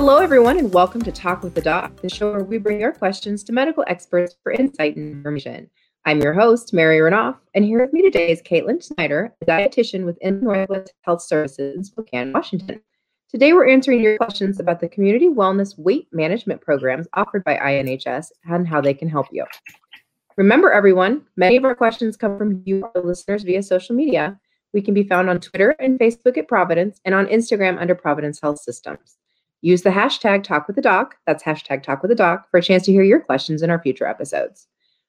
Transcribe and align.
Hello, 0.00 0.18
everyone, 0.18 0.58
and 0.58 0.72
welcome 0.72 1.02
to 1.02 1.10
Talk 1.10 1.42
with 1.42 1.56
the 1.56 1.60
Doc, 1.60 2.00
the 2.02 2.08
show 2.08 2.30
where 2.30 2.44
we 2.44 2.56
bring 2.58 2.78
your 2.78 2.92
questions 2.92 3.42
to 3.42 3.52
medical 3.52 3.82
experts 3.88 4.36
for 4.44 4.52
insight 4.52 4.94
and 4.94 5.10
information. 5.10 5.68
I'm 6.04 6.20
your 6.20 6.32
host, 6.32 6.72
Mary 6.72 6.98
Renouf, 6.98 7.34
and 7.54 7.64
here 7.64 7.80
with 7.80 7.92
me 7.92 8.02
today 8.02 8.30
is 8.30 8.40
Caitlin 8.40 8.80
Snider, 8.80 9.34
a 9.42 9.44
dietitian 9.44 10.04
with 10.04 10.16
Northwest 10.22 10.92
Health 11.02 11.20
Services 11.20 11.74
in 11.74 11.82
Spokane, 11.82 12.32
Washington. 12.32 12.80
Today, 13.28 13.52
we're 13.52 13.68
answering 13.68 14.00
your 14.00 14.16
questions 14.18 14.60
about 14.60 14.78
the 14.78 14.88
community 14.88 15.28
wellness 15.28 15.76
weight 15.76 16.06
management 16.12 16.60
programs 16.60 17.08
offered 17.14 17.42
by 17.42 17.56
INHS 17.56 18.28
and 18.44 18.68
how 18.68 18.80
they 18.80 18.94
can 18.94 19.08
help 19.08 19.26
you. 19.32 19.44
Remember, 20.36 20.70
everyone, 20.70 21.22
many 21.36 21.56
of 21.56 21.64
our 21.64 21.74
questions 21.74 22.16
come 22.16 22.38
from 22.38 22.62
you, 22.64 22.88
our 22.94 23.02
listeners, 23.02 23.42
via 23.42 23.64
social 23.64 23.96
media. 23.96 24.38
We 24.72 24.80
can 24.80 24.94
be 24.94 25.02
found 25.02 25.28
on 25.28 25.40
Twitter 25.40 25.70
and 25.80 25.98
Facebook 25.98 26.38
at 26.38 26.46
Providence 26.46 27.00
and 27.04 27.16
on 27.16 27.26
Instagram 27.26 27.80
under 27.80 27.96
Providence 27.96 28.40
Health 28.40 28.60
Systems. 28.60 29.17
Use 29.60 29.82
the 29.82 29.90
hashtag 29.90 30.44
Talk 30.44 30.66
with 30.66 30.76
the 30.76 30.82
Doc, 30.82 31.16
that's 31.26 31.42
hashtag 31.42 31.82
Talk 31.82 32.02
with 32.02 32.10
the 32.10 32.14
Doc, 32.14 32.48
for 32.50 32.58
a 32.58 32.62
chance 32.62 32.84
to 32.84 32.92
hear 32.92 33.02
your 33.02 33.20
questions 33.20 33.62
in 33.62 33.70
our 33.70 33.82
future 33.82 34.06
episodes. 34.06 34.68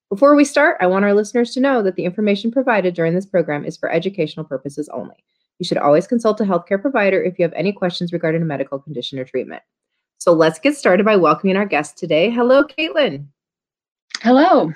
Before 0.10 0.36
we 0.36 0.44
start, 0.44 0.78
I 0.82 0.88
want 0.88 1.06
our 1.06 1.14
listeners 1.14 1.54
to 1.54 1.60
know 1.60 1.84
that 1.84 1.96
the 1.96 2.06
information 2.06 2.52
provided 2.52 2.96
during 2.96 3.14
this 3.14 3.28
program 3.28 3.64
is 3.64 3.78
for 3.78 3.92
educational 3.92 4.44
purposes 4.44 4.90
only. 4.90 5.24
You 5.60 5.66
should 5.66 5.78
always 5.78 6.08
consult 6.08 6.42
a 6.42 6.46
healthcare 6.46 6.82
provider 6.82 7.22
if 7.22 7.38
you 7.38 7.44
have 7.44 7.54
any 7.54 7.72
questions 7.72 8.12
regarding 8.12 8.42
a 8.42 8.46
medical 8.46 8.80
condition 8.80 9.20
or 9.20 9.26
treatment. 9.26 9.62
So 10.18 10.34
let's 10.34 10.58
get 10.58 10.76
started 10.76 11.06
by 11.06 11.16
welcoming 11.16 11.56
our 11.56 11.66
guest 11.66 11.98
today. 11.98 12.32
Hello, 12.32 12.64
Caitlin. 12.64 13.28
Hello. 14.22 14.74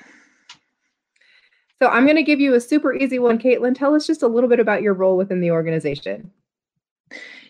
So 1.82 1.88
I'm 1.88 2.04
going 2.04 2.16
to 2.16 2.22
give 2.22 2.40
you 2.40 2.54
a 2.54 2.60
super 2.60 2.94
easy 2.94 3.18
one, 3.18 3.38
Caitlin. 3.38 3.76
Tell 3.76 3.94
us 3.94 4.06
just 4.06 4.22
a 4.22 4.28
little 4.28 4.48
bit 4.48 4.60
about 4.60 4.82
your 4.82 4.94
role 4.94 5.16
within 5.16 5.40
the 5.40 5.50
organization. 5.50 6.30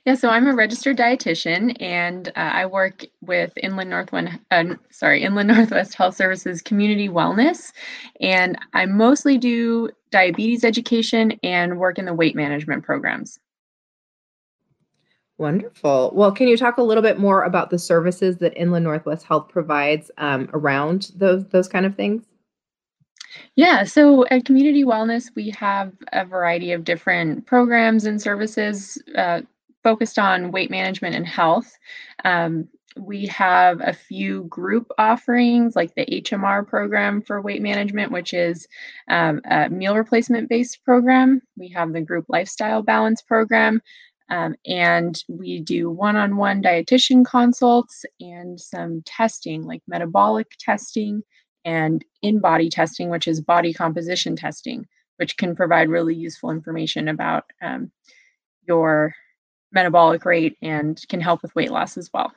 Yeah, 0.05 0.17
so 0.17 0.29
I'm 0.29 0.47
a 0.47 0.55
registered 0.55 0.99
dietitian, 0.99 1.81
and 1.81 2.29
uh, 2.29 2.33
I 2.37 2.67
work 2.67 3.07
with 3.23 3.53
Inland 3.57 3.89
Northwest. 3.89 4.39
Uh, 4.51 4.75
sorry, 4.91 5.23
Inland 5.23 5.49
Northwest 5.55 5.95
Health 5.95 6.15
Services 6.15 6.61
Community 6.61 7.09
Wellness, 7.09 7.73
and 8.21 8.59
I 8.75 8.85
mostly 8.85 9.39
do 9.39 9.89
diabetes 10.11 10.63
education 10.63 11.39
and 11.43 11.79
work 11.79 11.99
in 11.99 12.05
the 12.05 12.13
weight 12.13 12.37
management 12.37 12.85
programs. 12.85 13.39
Wonderful. 15.39 16.13
Well, 16.15 16.33
can 16.33 16.49
you 16.49 16.57
talk 16.59 16.77
a 16.77 16.83
little 16.83 17.03
bit 17.03 17.19
more 17.19 17.43
about 17.43 17.71
the 17.71 17.79
services 17.79 18.37
that 18.39 18.57
Inland 18.57 18.85
Northwest 18.85 19.25
Health 19.25 19.49
provides 19.49 20.11
um, 20.19 20.51
around 20.53 21.13
those 21.17 21.47
those 21.47 21.67
kind 21.67 21.87
of 21.87 21.97
things? 21.97 22.25
Yeah, 23.57 23.85
so 23.85 24.27
at 24.27 24.45
Community 24.45 24.85
Wellness, 24.85 25.31
we 25.35 25.51
have 25.51 25.93
a 26.13 26.25
variety 26.25 26.73
of 26.73 26.85
different 26.85 27.47
programs 27.47 28.05
and 28.05 28.21
services 28.21 29.03
uh, 29.17 29.41
focused 29.85 30.19
on 30.19 30.51
weight 30.51 30.71
management 30.71 31.15
and 31.15 31.27
health. 31.27 31.79
Um, 32.25 32.69
we 32.97 33.27
have 33.27 33.81
a 33.81 33.93
few 33.93 34.45
group 34.45 34.91
offerings 34.99 35.77
like 35.77 35.95
the 35.95 36.07
HMR 36.07 36.67
program 36.67 37.23
for 37.23 37.41
weight 37.41 37.63
management, 37.63 38.13
which 38.13 38.33
is 38.33 38.67
um, 39.09 39.41
a 39.51 39.69
meal 39.69 39.97
replacement 39.97 40.49
based 40.49 40.83
program. 40.85 41.43
We 41.57 41.69
have 41.69 41.93
the 41.93 42.01
group 42.01 42.27
lifestyle 42.29 42.83
balance 42.83 43.23
program. 43.23 43.81
Um, 44.31 44.55
and 44.67 45.23
we 45.29 45.61
do 45.61 45.91
one 45.91 46.17
on 46.17 46.37
one 46.37 46.63
dietitian 46.63 47.27
consults 47.27 48.05
and 48.21 48.59
some 48.59 49.03
testing 49.05 49.65
like 49.65 49.83
metabolic 49.87 50.47
testing 50.59 51.23
and 51.65 52.05
InBody 52.25 52.71
testing, 52.71 53.11
which 53.11 53.29
is 53.29 53.41
body 53.43 53.75
composition 53.75 54.35
testing, 54.35 54.87
which 55.17 55.37
can 55.37 55.55
provide 55.55 55.89
really 55.91 56.15
useful 56.15 56.51
information 56.51 57.09
about 57.09 57.45
um, 57.61 57.91
your 58.67 59.15
metabolic 59.75 60.25
rate 60.25 60.57
and 60.63 61.03
can 61.09 61.21
help 61.21 61.43
with 61.43 61.55
weight 61.55 61.71
loss 61.71 61.97
as 61.97 62.11
well. 62.13 62.33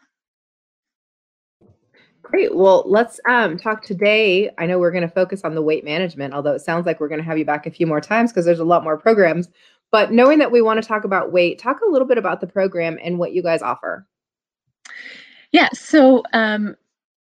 Great. 2.22 2.53
Well, 2.53 2.84
let's 2.86 3.22
um, 3.30 3.58
talk 3.58 3.84
today. 3.84 4.50
I 4.58 4.66
know 4.66 4.80
we're 4.80 4.92
going 4.92 5.08
to 5.08 5.14
focus 5.14 5.44
on 5.46 5.56
the 5.56 5.62
weight 5.62 5.86
management, 5.86 6.34
although 6.34 6.53
it 6.53 6.62
sounds 6.62 6.86
like 6.86 7.00
we're 7.00 7.08
going 7.08 7.22
to 7.22 7.26
have 7.26 7.38
you 7.38 7.46
back 7.46 7.66
a 7.66 7.72
few 7.72 7.88
more 7.88 8.02
times 8.02 8.31
because 8.31 8.44
there's 8.44 8.59
a 8.59 8.66
lot 8.66 8.84
more 8.84 8.97
programs. 8.97 9.47
But 9.92 10.12
knowing 10.12 10.40
that 10.40 10.52
we 10.52 10.62
want 10.62 10.81
to 10.81 10.88
talk 10.88 11.06
about 11.06 11.31
weight, 11.31 11.58
talk 11.58 11.80
a 11.80 11.90
little 11.90 12.08
bit 12.08 12.18
about 12.18 12.42
the 12.42 12.47
program 12.47 13.00
and 13.02 13.18
what 13.18 13.31
you 13.31 13.42
guys 13.42 13.62
offer. 13.62 14.06
Yeah. 15.53 15.70
So 15.72 16.24
um, 16.34 16.76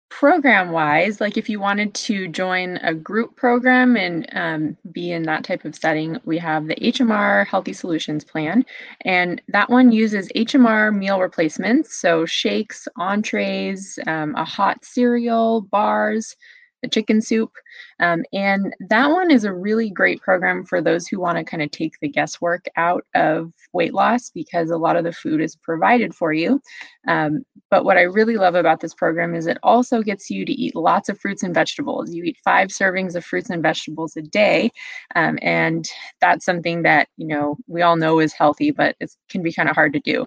program 0.09 0.71
wise, 0.71 1.21
like 1.21 1.37
if 1.37 1.47
you 1.49 1.59
wanted 1.59 1.93
to 1.93 2.27
join 2.27 2.77
a 2.77 2.93
group 2.93 3.35
program 3.35 3.95
and 3.95 4.27
um, 4.33 4.77
be 4.91 5.11
in 5.11 5.23
that 5.23 5.43
type 5.43 5.65
of 5.65 5.75
setting, 5.75 6.19
we 6.25 6.37
have 6.37 6.67
the 6.67 6.75
HMR 6.75 7.47
Healthy 7.47 7.73
Solutions 7.73 8.23
Plan. 8.23 8.65
And 9.05 9.41
that 9.47 9.69
one 9.69 9.91
uses 9.91 10.27
HMR 10.35 10.95
meal 10.95 11.19
replacements, 11.19 11.95
so 11.95 12.25
shakes, 12.25 12.87
entrees, 12.97 13.97
um, 14.07 14.35
a 14.35 14.43
hot 14.43 14.83
cereal, 14.83 15.61
bars, 15.61 16.35
the 16.81 16.87
chicken 16.87 17.21
soup. 17.21 17.51
Um, 17.99 18.23
and 18.33 18.75
that 18.89 19.09
one 19.09 19.31
is 19.31 19.43
a 19.43 19.53
really 19.53 19.89
great 19.89 20.21
program 20.21 20.65
for 20.65 20.81
those 20.81 21.07
who 21.07 21.19
want 21.19 21.37
to 21.37 21.43
kind 21.43 21.63
of 21.63 21.71
take 21.71 21.93
the 22.01 22.07
guesswork 22.07 22.65
out 22.75 23.05
of 23.15 23.51
weight 23.73 23.93
loss 23.93 24.29
because 24.29 24.69
a 24.69 24.77
lot 24.77 24.95
of 24.95 25.03
the 25.03 25.11
food 25.11 25.41
is 25.41 25.55
provided 25.55 26.13
for 26.13 26.33
you. 26.33 26.61
Um, 27.07 27.43
but 27.69 27.85
what 27.85 27.97
I 27.97 28.03
really 28.03 28.37
love 28.37 28.55
about 28.55 28.79
this 28.79 28.93
program 28.93 29.35
is 29.35 29.47
it 29.47 29.57
also 29.63 30.01
gets 30.01 30.29
you 30.29 30.45
to 30.45 30.51
eat 30.51 30.75
lots 30.75 31.09
of 31.09 31.19
fruits 31.19 31.43
and 31.43 31.53
vegetables. 31.53 32.13
You 32.13 32.23
eat 32.23 32.37
five 32.43 32.69
servings 32.69 33.15
of 33.15 33.25
fruits 33.25 33.49
and 33.49 33.61
vegetables 33.61 34.15
a 34.15 34.21
day. 34.21 34.71
Um, 35.15 35.37
and 35.41 35.85
that's 36.21 36.45
something 36.45 36.83
that, 36.83 37.07
you 37.17 37.27
know, 37.27 37.57
we 37.67 37.81
all 37.81 37.95
know 37.95 38.19
is 38.19 38.33
healthy, 38.33 38.71
but 38.71 38.95
it 38.99 39.11
can 39.29 39.43
be 39.43 39.53
kind 39.53 39.69
of 39.69 39.75
hard 39.75 39.93
to 39.93 39.99
do. 39.99 40.25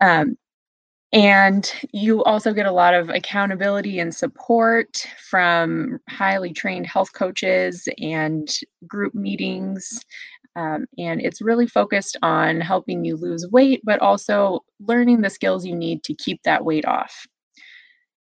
Um, 0.00 0.36
and 1.14 1.72
you 1.92 2.24
also 2.24 2.52
get 2.52 2.66
a 2.66 2.72
lot 2.72 2.92
of 2.92 3.08
accountability 3.08 4.00
and 4.00 4.12
support 4.12 5.06
from 5.30 6.00
highly 6.08 6.52
trained 6.52 6.88
health 6.88 7.12
coaches 7.12 7.88
and 7.98 8.50
group 8.88 9.14
meetings. 9.14 10.04
Um, 10.56 10.86
and 10.98 11.20
it's 11.20 11.40
really 11.40 11.68
focused 11.68 12.16
on 12.22 12.60
helping 12.60 13.04
you 13.04 13.16
lose 13.16 13.46
weight, 13.48 13.80
but 13.84 14.00
also 14.00 14.64
learning 14.80 15.20
the 15.20 15.30
skills 15.30 15.64
you 15.64 15.76
need 15.76 16.02
to 16.02 16.14
keep 16.14 16.42
that 16.42 16.64
weight 16.64 16.84
off. 16.84 17.26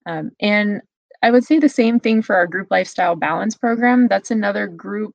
Um, 0.05 0.31
and 0.39 0.81
I 1.21 1.31
would 1.31 1.43
say 1.43 1.59
the 1.59 1.67
same 1.67 1.99
thing 1.99 2.21
for 2.21 2.37
our 2.37 2.47
group 2.47 2.67
lifestyle 2.71 3.17
balance 3.17 3.55
program. 3.55 4.07
That's 4.07 4.31
another 4.31 4.65
group 4.65 5.13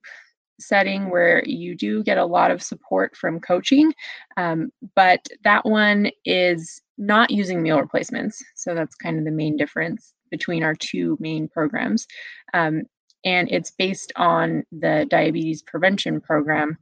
setting 0.60 1.10
where 1.10 1.42
you 1.44 1.74
do 1.74 2.02
get 2.02 2.18
a 2.18 2.24
lot 2.24 2.50
of 2.50 2.62
support 2.62 3.16
from 3.16 3.40
coaching, 3.40 3.92
um, 4.36 4.70
but 4.94 5.26
that 5.44 5.64
one 5.64 6.10
is 6.24 6.80
not 6.98 7.30
using 7.30 7.62
meal 7.62 7.80
replacements. 7.80 8.42
So 8.54 8.74
that's 8.74 8.94
kind 8.94 9.18
of 9.18 9.24
the 9.24 9.30
main 9.30 9.56
difference 9.56 10.14
between 10.30 10.62
our 10.62 10.74
two 10.74 11.16
main 11.20 11.48
programs. 11.48 12.06
Um, 12.54 12.82
and 13.24 13.50
it's 13.50 13.70
based 13.70 14.12
on 14.16 14.64
the 14.72 15.06
diabetes 15.08 15.62
prevention 15.62 16.20
program. 16.20 16.76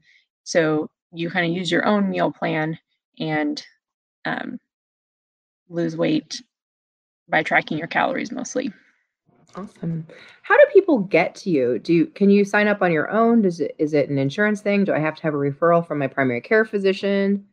So 0.45 0.91
you 1.13 1.31
kind 1.31 1.51
of 1.51 1.57
use 1.57 1.71
your 1.71 1.87
own 1.87 2.09
meal 2.09 2.33
plan 2.33 2.79
and 3.19 3.63
um, 4.25 4.59
lose 5.69 5.97
weight 5.97 6.43
by 7.29 7.43
tracking 7.43 7.79
your 7.79 7.89
calories 7.89 8.33
mostly. 8.33 8.73
Awesome. 9.57 10.07
How 10.43 10.57
do 10.57 10.65
people 10.73 10.99
get 10.99 11.35
to 11.37 11.51
you? 11.51 11.79
Do 11.79 11.93
you 11.93 12.07
can 12.07 12.31
you 12.31 12.45
sign 12.45 12.69
up 12.69 12.83
on 12.83 12.93
your 12.93 13.11
own? 13.11 13.43
Does 13.43 13.61
it 13.61 13.75
is 13.79 13.95
it 13.95 14.09
an 14.09 14.19
insurance 14.19 14.61
thing? 14.61 14.85
Do 14.85 14.93
I 14.93 14.99
have 15.01 15.17
to 15.17 15.23
have 15.23 15.35
a 15.35 15.39
referral 15.39 15.87
from 15.87 15.99
my 15.99 16.07
primary 16.07 16.41
care 16.41 16.65
physician? 16.65 17.47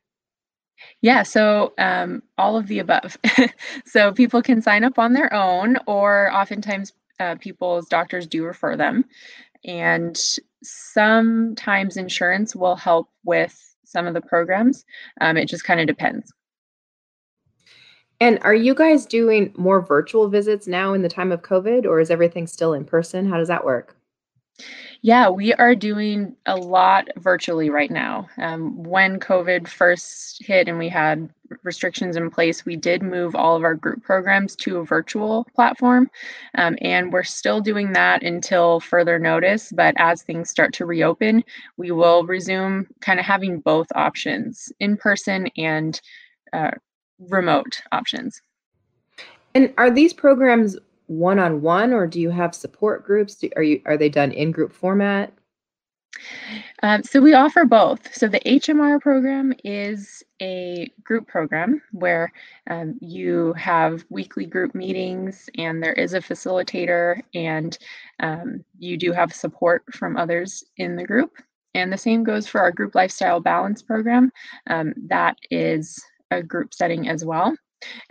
Yeah, 1.01 1.23
so 1.23 1.73
um, 1.79 2.21
all 2.37 2.55
of 2.55 2.67
the 2.67 2.79
above. 2.79 3.17
so 3.85 4.11
people 4.11 4.43
can 4.43 4.61
sign 4.61 4.83
up 4.83 4.99
on 4.99 5.13
their 5.13 5.33
own, 5.33 5.77
or 5.87 6.31
oftentimes 6.31 6.93
uh, 7.19 7.35
people's 7.39 7.87
doctors 7.87 8.27
do 8.27 8.43
refer 8.43 8.77
them. 8.77 9.05
And 9.65 10.19
sometimes 10.63 11.97
insurance 11.97 12.55
will 12.55 12.75
help 12.75 13.09
with 13.23 13.57
some 13.85 14.05
of 14.05 14.13
the 14.13 14.21
programs. 14.21 14.85
Um, 15.21 15.37
it 15.37 15.47
just 15.47 15.63
kind 15.63 15.79
of 15.79 15.87
depends. 15.87 16.31
And 18.19 18.39
are 18.41 18.55
you 18.55 18.73
guys 18.73 19.05
doing 19.05 19.53
more 19.57 19.81
virtual 19.81 20.27
visits 20.27 20.67
now 20.67 20.93
in 20.93 21.01
the 21.03 21.09
time 21.09 21.31
of 21.31 21.43
COVID, 21.43 21.85
or 21.85 21.99
is 21.99 22.09
everything 22.09 22.47
still 22.47 22.73
in 22.73 22.83
person? 22.83 23.29
How 23.29 23.37
does 23.37 23.47
that 23.47 23.65
work? 23.65 23.95
Yeah, 25.03 25.29
we 25.29 25.53
are 25.53 25.75
doing 25.75 26.35
a 26.47 26.55
lot 26.55 27.07
virtually 27.17 27.69
right 27.69 27.91
now. 27.91 28.27
Um, 28.37 28.83
when 28.83 29.19
COVID 29.19 29.67
first 29.67 30.43
hit 30.43 30.67
and 30.67 30.79
we 30.79 30.89
had 30.89 31.29
restrictions 31.63 32.15
in 32.15 32.31
place, 32.31 32.65
we 32.65 32.75
did 32.75 33.03
move 33.03 33.35
all 33.35 33.55
of 33.55 33.63
our 33.63 33.75
group 33.75 34.03
programs 34.03 34.55
to 34.57 34.77
a 34.77 34.85
virtual 34.85 35.45
platform. 35.55 36.09
Um, 36.57 36.77
and 36.81 37.13
we're 37.13 37.23
still 37.23 37.61
doing 37.61 37.93
that 37.93 38.23
until 38.23 38.79
further 38.79 39.19
notice. 39.19 39.71
But 39.71 39.93
as 39.97 40.23
things 40.23 40.49
start 40.49 40.73
to 40.73 40.85
reopen, 40.85 41.43
we 41.77 41.91
will 41.91 42.25
resume 42.25 42.87
kind 42.99 43.19
of 43.19 43.25
having 43.25 43.59
both 43.59 43.87
options 43.93 44.71
in 44.79 44.97
person 44.97 45.47
and 45.55 46.01
uh, 46.53 46.71
remote 47.19 47.81
options. 47.91 48.41
And 49.55 49.73
are 49.77 49.89
these 49.89 50.13
programs 50.13 50.77
one 51.07 51.39
on 51.39 51.61
one, 51.61 51.93
or 51.93 52.05
do 52.05 52.19
you 52.19 52.29
have 52.29 52.53
support 52.53 53.05
groups? 53.05 53.35
Do, 53.35 53.49
are 53.55 53.63
you 53.63 53.81
are 53.85 53.97
they 53.97 54.09
done 54.09 54.31
in 54.31 54.51
group 54.51 54.73
format? 54.73 55.33
Um, 56.83 57.03
so 57.03 57.21
we 57.21 57.33
offer 57.33 57.65
both. 57.65 58.13
So 58.13 58.27
the 58.27 58.39
HMR 58.39 59.01
program 59.01 59.53
is 59.63 60.23
a 60.41 60.91
group 61.03 61.27
program 61.27 61.81
where 61.91 62.31
um, 62.69 62.97
you 63.01 63.53
have 63.53 64.05
weekly 64.09 64.45
group 64.45 64.73
meetings 64.73 65.49
and 65.57 65.81
there 65.81 65.93
is 65.93 66.13
a 66.13 66.19
facilitator 66.19 67.21
and 67.33 67.77
um, 68.19 68.63
you 68.79 68.97
do 68.97 69.11
have 69.11 69.33
support 69.33 69.83
from 69.93 70.17
others 70.17 70.63
in 70.77 70.95
the 70.95 71.05
group. 71.05 71.33
And 71.73 71.91
the 71.91 71.97
same 71.97 72.23
goes 72.23 72.47
for 72.47 72.61
our 72.61 72.71
group 72.71 72.95
lifestyle 72.95 73.39
balance 73.39 73.81
program. 73.81 74.31
Um, 74.67 74.93
that 75.07 75.37
is 75.51 76.03
a 76.31 76.43
group 76.43 76.73
setting 76.73 77.07
as 77.07 77.23
well. 77.25 77.55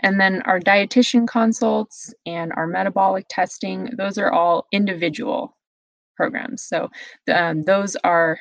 And 0.03 0.21
then 0.21 0.43
our 0.43 0.61
dietitian 0.61 1.27
consults 1.27 2.15
and 2.25 2.53
our 2.53 2.67
metabolic 2.67 3.27
testing, 3.29 3.91
those 3.97 4.17
are 4.19 4.31
all 4.31 4.67
individual 4.73 5.57
programs. 6.17 6.63
So 6.63 6.89
um, 7.33 7.63
those 7.63 7.97
are 8.05 8.39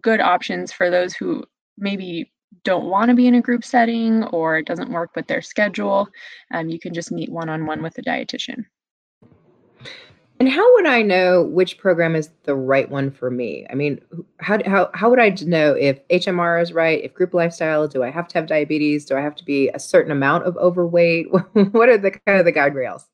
good 0.00 0.20
options 0.20 0.72
for 0.72 0.90
those 0.90 1.14
who 1.14 1.44
maybe 1.76 2.32
don't 2.64 2.84
want 2.84 3.08
to 3.08 3.16
be 3.16 3.26
in 3.26 3.34
a 3.34 3.42
group 3.42 3.64
setting 3.64 4.24
or 4.24 4.58
it 4.58 4.66
doesn't 4.66 4.92
work 4.92 5.10
with 5.16 5.26
their 5.26 5.42
schedule. 5.42 6.08
Um, 6.52 6.68
you 6.68 6.78
can 6.78 6.94
just 6.94 7.12
meet 7.12 7.30
one 7.30 7.48
on 7.48 7.66
one 7.66 7.82
with 7.82 7.98
a 7.98 8.02
dietitian. 8.02 8.64
And 10.42 10.50
how 10.50 10.74
would 10.74 10.86
I 10.86 11.02
know 11.02 11.44
which 11.44 11.78
program 11.78 12.16
is 12.16 12.30
the 12.42 12.56
right 12.56 12.90
one 12.90 13.12
for 13.12 13.30
me? 13.30 13.64
I 13.70 13.76
mean, 13.76 14.00
how, 14.40 14.58
how, 14.66 14.90
how 14.92 15.08
would 15.08 15.20
I 15.20 15.28
know 15.42 15.74
if 15.74 16.00
HMR 16.08 16.60
is 16.60 16.72
right, 16.72 17.00
if 17.04 17.14
group 17.14 17.32
lifestyle, 17.32 17.86
do 17.86 18.02
I 18.02 18.10
have 18.10 18.26
to 18.26 18.38
have 18.38 18.48
diabetes? 18.48 19.04
Do 19.04 19.16
I 19.16 19.20
have 19.20 19.36
to 19.36 19.44
be 19.44 19.68
a 19.68 19.78
certain 19.78 20.10
amount 20.10 20.46
of 20.46 20.56
overweight? 20.56 21.30
what 21.52 21.88
are 21.88 21.96
the 21.96 22.10
kind 22.10 22.40
of 22.40 22.44
the 22.44 22.50
guide 22.50 22.74
rails? 22.74 23.06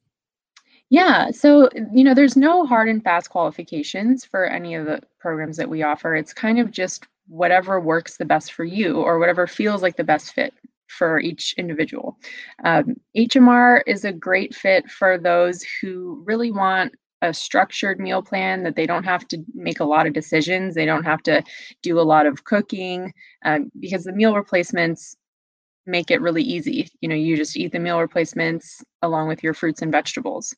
Yeah, 0.89 1.31
so 1.31 1.69
you 1.93 2.03
know, 2.03 2.15
there's 2.15 2.35
no 2.35 2.65
hard 2.65 2.89
and 2.89 3.05
fast 3.05 3.29
qualifications 3.29 4.25
for 4.25 4.47
any 4.47 4.75
of 4.75 4.87
the 4.87 5.03
programs 5.19 5.59
that 5.59 5.69
we 5.69 5.83
offer. 5.83 6.17
It's 6.17 6.33
kind 6.33 6.59
of 6.59 6.71
just 6.71 7.07
whatever 7.27 7.79
works 7.79 8.17
the 8.17 8.25
best 8.25 8.55
for 8.55 8.65
you 8.65 9.03
or 9.03 9.19
whatever 9.19 9.47
feels 9.47 9.83
like 9.83 9.99
the 9.99 10.03
best 10.03 10.33
fit 10.33 10.55
for 10.87 11.21
each 11.21 11.55
individual. 11.59 12.17
Um, 12.65 12.97
HMR 13.15 13.83
is 13.87 14.07
a 14.07 14.15
great 14.15 14.55
fit 14.55 14.91
for 14.91 15.19
those 15.19 15.63
who 15.83 16.23
really 16.25 16.51
want 16.51 16.95
a 17.23 17.35
structured 17.35 17.99
meal 17.99 18.23
plan 18.23 18.63
that 18.63 18.77
they 18.77 18.87
don't 18.87 19.05
have 19.05 19.27
to 19.29 19.43
make 19.55 19.81
a 19.81 19.85
lot 19.85 20.07
of 20.07 20.13
decisions. 20.13 20.75
They 20.75 20.87
don't 20.87 21.05
have 21.05 21.23
to 21.25 21.43
do 21.83 21.99
a 21.99 22.03
lot 22.03 22.27
of 22.27 22.45
cooking 22.45 23.13
um, 23.45 23.71
because 23.81 24.05
the 24.05 24.13
meal 24.13 24.35
replacements 24.35 25.17
make 25.87 26.11
it 26.11 26.21
really 26.21 26.43
easy. 26.43 26.89
You 27.01 27.09
know, 27.09 27.15
you 27.15 27.37
just 27.37 27.57
eat 27.57 27.73
the 27.73 27.79
meal 27.79 28.01
replacements 28.01 28.83
along 29.03 29.29
with 29.29 29.43
your 29.43 29.55
fruits 29.55 29.83
and 29.83 29.91
vegetables. 29.91 30.55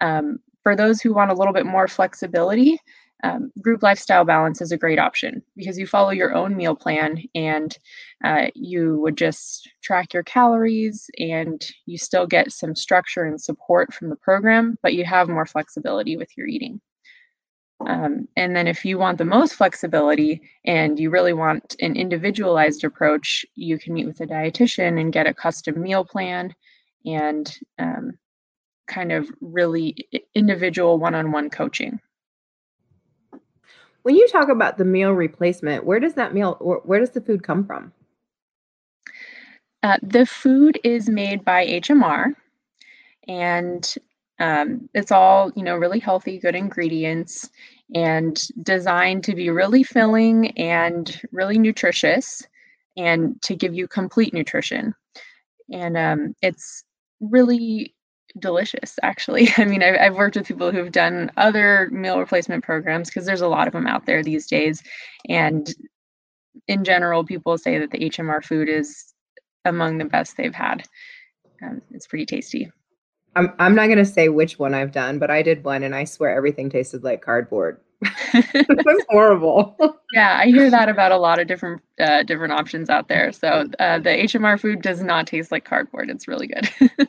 Um, 0.00 0.38
for 0.62 0.76
those 0.76 1.00
who 1.00 1.12
want 1.12 1.30
a 1.30 1.34
little 1.34 1.52
bit 1.52 1.66
more 1.66 1.88
flexibility, 1.88 2.78
um, 3.24 3.50
group 3.60 3.82
lifestyle 3.82 4.24
balance 4.24 4.60
is 4.60 4.70
a 4.70 4.78
great 4.78 4.98
option 4.98 5.42
because 5.56 5.78
you 5.78 5.86
follow 5.86 6.10
your 6.10 6.34
own 6.34 6.56
meal 6.56 6.76
plan 6.76 7.22
and 7.34 7.76
uh, 8.24 8.46
you 8.54 9.00
would 9.00 9.16
just 9.16 9.68
track 9.82 10.14
your 10.14 10.22
calories 10.22 11.10
and 11.18 11.68
you 11.86 11.98
still 11.98 12.26
get 12.26 12.52
some 12.52 12.76
structure 12.76 13.24
and 13.24 13.40
support 13.40 13.92
from 13.92 14.08
the 14.08 14.16
program, 14.16 14.78
but 14.82 14.94
you 14.94 15.04
have 15.04 15.28
more 15.28 15.46
flexibility 15.46 16.16
with 16.16 16.30
your 16.36 16.46
eating. 16.46 16.80
Um, 17.86 18.26
and 18.36 18.56
then 18.56 18.66
if 18.66 18.84
you 18.84 18.98
want 18.98 19.18
the 19.18 19.24
most 19.24 19.54
flexibility 19.54 20.42
and 20.64 20.98
you 20.98 21.10
really 21.10 21.32
want 21.32 21.76
an 21.80 21.96
individualized 21.96 22.84
approach, 22.84 23.44
you 23.54 23.78
can 23.78 23.94
meet 23.94 24.06
with 24.06 24.20
a 24.20 24.26
dietitian 24.26 25.00
and 25.00 25.12
get 25.12 25.28
a 25.28 25.34
custom 25.34 25.80
meal 25.80 26.04
plan 26.04 26.54
and 27.06 27.56
um, 27.78 28.18
kind 28.88 29.12
of 29.12 29.28
really 29.40 29.94
individual 30.34 30.98
one-on-one 30.98 31.50
coaching. 31.50 32.00
When 34.08 34.16
you 34.16 34.26
talk 34.28 34.48
about 34.48 34.78
the 34.78 34.86
meal 34.86 35.12
replacement, 35.12 35.84
where 35.84 36.00
does 36.00 36.14
that 36.14 36.32
meal, 36.32 36.54
where 36.86 36.98
does 36.98 37.10
the 37.10 37.20
food 37.20 37.42
come 37.42 37.62
from? 37.66 37.92
Uh, 39.82 39.98
the 40.02 40.24
food 40.24 40.80
is 40.82 41.10
made 41.10 41.44
by 41.44 41.66
HMR, 41.66 42.32
and 43.28 43.94
um, 44.38 44.88
it's 44.94 45.12
all 45.12 45.52
you 45.54 45.62
know 45.62 45.76
really 45.76 45.98
healthy, 45.98 46.38
good 46.38 46.54
ingredients, 46.54 47.50
and 47.94 48.40
designed 48.62 49.24
to 49.24 49.34
be 49.34 49.50
really 49.50 49.82
filling 49.82 50.56
and 50.56 51.20
really 51.30 51.58
nutritious, 51.58 52.46
and 52.96 53.38
to 53.42 53.54
give 53.54 53.74
you 53.74 53.86
complete 53.86 54.32
nutrition. 54.32 54.94
And 55.70 55.98
um, 55.98 56.34
it's 56.40 56.82
really 57.20 57.94
delicious 58.38 58.98
actually. 59.02 59.48
I 59.56 59.64
mean 59.64 59.82
I've, 59.82 59.96
I've, 60.00 60.14
worked 60.16 60.36
with 60.36 60.46
people 60.46 60.70
who've 60.70 60.92
done 60.92 61.30
other 61.36 61.88
meal 61.90 62.18
replacement 62.18 62.64
programs 62.64 63.08
because 63.08 63.26
there's 63.26 63.40
a 63.40 63.48
lot 63.48 63.66
of 63.66 63.72
them 63.72 63.86
out 63.86 64.06
there 64.06 64.22
these 64.22 64.46
days. 64.46 64.82
And 65.28 65.72
in 66.66 66.84
general 66.84 67.24
people 67.24 67.56
say 67.56 67.78
that 67.78 67.90
the 67.90 67.98
hmr 67.98 68.44
food 68.44 68.68
is 68.68 69.14
among 69.64 69.98
the 69.98 70.04
best 70.04 70.36
they've 70.36 70.54
had. 70.54 70.84
Um, 71.62 71.82
it's 71.90 72.06
pretty 72.06 72.26
tasty. 72.26 72.70
I'm, 73.36 73.52
I'm 73.58 73.74
not 73.74 73.86
going 73.86 73.98
to 73.98 74.04
say 74.04 74.28
which 74.28 74.58
one 74.58 74.74
i've 74.74 74.92
done 74.92 75.18
but 75.18 75.30
i 75.30 75.42
did 75.42 75.64
one 75.64 75.82
and 75.82 75.94
i 75.94 76.04
swear 76.04 76.34
everything 76.34 76.70
tasted 76.70 77.04
like 77.04 77.22
cardboard. 77.22 77.80
It 78.34 78.86
was 78.86 79.04
horrible. 79.08 79.76
Yeah 80.12 80.38
i 80.40 80.46
hear 80.46 80.70
that 80.70 80.88
about 80.88 81.12
a 81.12 81.18
lot 81.18 81.38
of 81.38 81.46
different 81.46 81.82
uh, 81.98 82.22
different 82.22 82.52
options 82.52 82.90
out 82.90 83.08
there. 83.08 83.32
So 83.32 83.68
uh, 83.78 83.98
the 83.98 84.10
hmr 84.10 84.60
food 84.60 84.82
does 84.82 85.02
not 85.02 85.26
taste 85.26 85.50
like 85.50 85.64
cardboard. 85.64 86.10
It's 86.10 86.28
really 86.28 86.48
good 86.48 87.08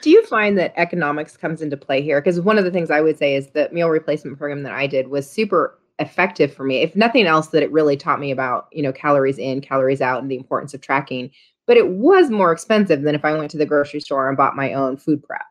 Do 0.00 0.10
you 0.10 0.24
find 0.26 0.58
that 0.58 0.72
economics 0.76 1.36
comes 1.36 1.62
into 1.62 1.76
play 1.76 2.02
here? 2.02 2.20
Because 2.20 2.40
one 2.40 2.58
of 2.58 2.64
the 2.64 2.70
things 2.70 2.90
I 2.90 3.00
would 3.00 3.18
say 3.18 3.34
is 3.34 3.48
the 3.48 3.68
meal 3.72 3.90
replacement 3.90 4.38
program 4.38 4.62
that 4.62 4.72
I 4.72 4.86
did 4.86 5.08
was 5.08 5.30
super 5.30 5.78
effective 5.98 6.52
for 6.52 6.64
me. 6.64 6.82
If 6.82 6.96
nothing 6.96 7.26
else, 7.26 7.48
that 7.48 7.62
it 7.62 7.72
really 7.72 7.96
taught 7.96 8.20
me 8.20 8.30
about, 8.30 8.68
you 8.72 8.82
know, 8.82 8.92
calories 8.92 9.38
in, 9.38 9.60
calories 9.60 10.00
out, 10.00 10.22
and 10.22 10.30
the 10.30 10.36
importance 10.36 10.74
of 10.74 10.80
tracking. 10.80 11.30
But 11.66 11.76
it 11.76 11.88
was 11.88 12.30
more 12.30 12.52
expensive 12.52 13.02
than 13.02 13.14
if 13.14 13.24
I 13.24 13.36
went 13.36 13.50
to 13.52 13.58
the 13.58 13.66
grocery 13.66 14.00
store 14.00 14.28
and 14.28 14.36
bought 14.36 14.56
my 14.56 14.72
own 14.72 14.96
food 14.96 15.22
prep. 15.22 15.42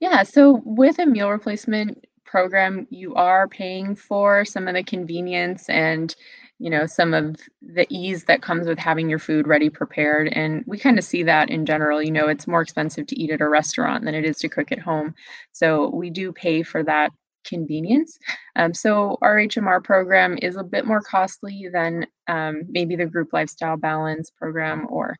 Yeah. 0.00 0.22
So 0.22 0.62
with 0.64 0.98
a 0.98 1.06
meal 1.06 1.30
replacement 1.30 2.06
program, 2.24 2.86
you 2.90 3.14
are 3.14 3.48
paying 3.48 3.94
for 3.94 4.44
some 4.44 4.68
of 4.68 4.74
the 4.74 4.82
convenience 4.82 5.68
and 5.68 6.14
you 6.60 6.68
know 6.68 6.84
some 6.86 7.14
of 7.14 7.36
the 7.62 7.86
ease 7.88 8.24
that 8.24 8.42
comes 8.42 8.68
with 8.68 8.78
having 8.78 9.08
your 9.08 9.18
food 9.18 9.48
ready 9.48 9.70
prepared 9.70 10.28
and 10.28 10.62
we 10.66 10.78
kind 10.78 10.98
of 10.98 11.04
see 11.04 11.22
that 11.22 11.48
in 11.48 11.64
general 11.64 12.02
you 12.02 12.10
know 12.10 12.28
it's 12.28 12.46
more 12.46 12.60
expensive 12.60 13.06
to 13.06 13.18
eat 13.18 13.30
at 13.30 13.40
a 13.40 13.48
restaurant 13.48 14.04
than 14.04 14.14
it 14.14 14.26
is 14.26 14.36
to 14.36 14.48
cook 14.48 14.70
at 14.70 14.78
home. 14.78 15.14
So 15.52 15.88
we 15.88 16.10
do 16.10 16.32
pay 16.32 16.62
for 16.62 16.82
that 16.84 17.10
convenience. 17.44 18.18
Um, 18.56 18.74
so 18.74 19.16
our 19.22 19.36
hmr 19.36 19.82
program 19.82 20.38
is 20.42 20.56
a 20.56 20.62
bit 20.62 20.84
more 20.84 21.00
costly 21.00 21.68
than 21.72 22.06
um, 22.28 22.62
maybe 22.68 22.94
the 22.94 23.06
group 23.06 23.32
lifestyle 23.32 23.78
balance 23.78 24.30
program 24.30 24.86
or 24.90 25.16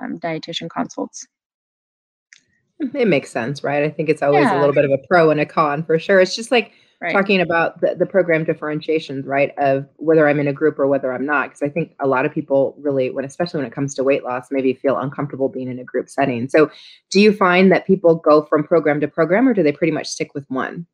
um, 0.00 0.18
dietitian 0.18 0.68
consults. 0.68 1.26
It 2.78 3.08
makes 3.08 3.30
sense 3.30 3.64
right? 3.64 3.84
I 3.84 3.88
think 3.88 4.10
it's 4.10 4.22
always 4.22 4.44
yeah. 4.44 4.58
a 4.58 4.60
little 4.60 4.74
bit 4.74 4.84
of 4.84 4.90
a 4.90 4.98
pro 5.08 5.30
and 5.30 5.40
a 5.40 5.46
con 5.46 5.82
for 5.82 5.98
sure. 5.98 6.20
It's 6.20 6.36
just 6.36 6.50
like 6.50 6.72
right. 7.00 7.12
talking 7.12 7.40
about 7.40 7.80
the, 7.80 7.94
the 7.94 8.06
program 8.06 8.44
differentiations, 8.44 9.26
right? 9.26 9.52
Of 9.58 9.86
whether 9.96 10.28
I'm 10.28 10.40
in 10.40 10.48
a 10.48 10.52
group 10.52 10.78
or 10.78 10.86
whether 10.86 11.12
I'm 11.12 11.26
not. 11.26 11.50
Because 11.50 11.62
I 11.62 11.68
think 11.68 11.94
a 12.00 12.06
lot 12.06 12.26
of 12.26 12.32
people 12.32 12.74
really, 12.78 13.10
when 13.10 13.24
especially 13.24 13.58
when 13.58 13.66
it 13.66 13.72
comes 13.72 13.94
to 13.94 14.04
weight 14.04 14.24
loss, 14.24 14.48
maybe 14.50 14.74
feel 14.74 14.98
uncomfortable 14.98 15.48
being 15.48 15.68
in 15.68 15.78
a 15.78 15.84
group 15.84 16.08
setting. 16.08 16.48
So 16.48 16.70
do 17.10 17.20
you 17.20 17.32
find 17.32 17.70
that 17.72 17.86
people 17.86 18.16
go 18.16 18.42
from 18.42 18.64
program 18.64 19.00
to 19.00 19.08
program 19.08 19.48
or 19.48 19.54
do 19.54 19.62
they 19.62 19.72
pretty 19.72 19.92
much 19.92 20.06
stick 20.06 20.34
with 20.34 20.44
one? 20.48 20.86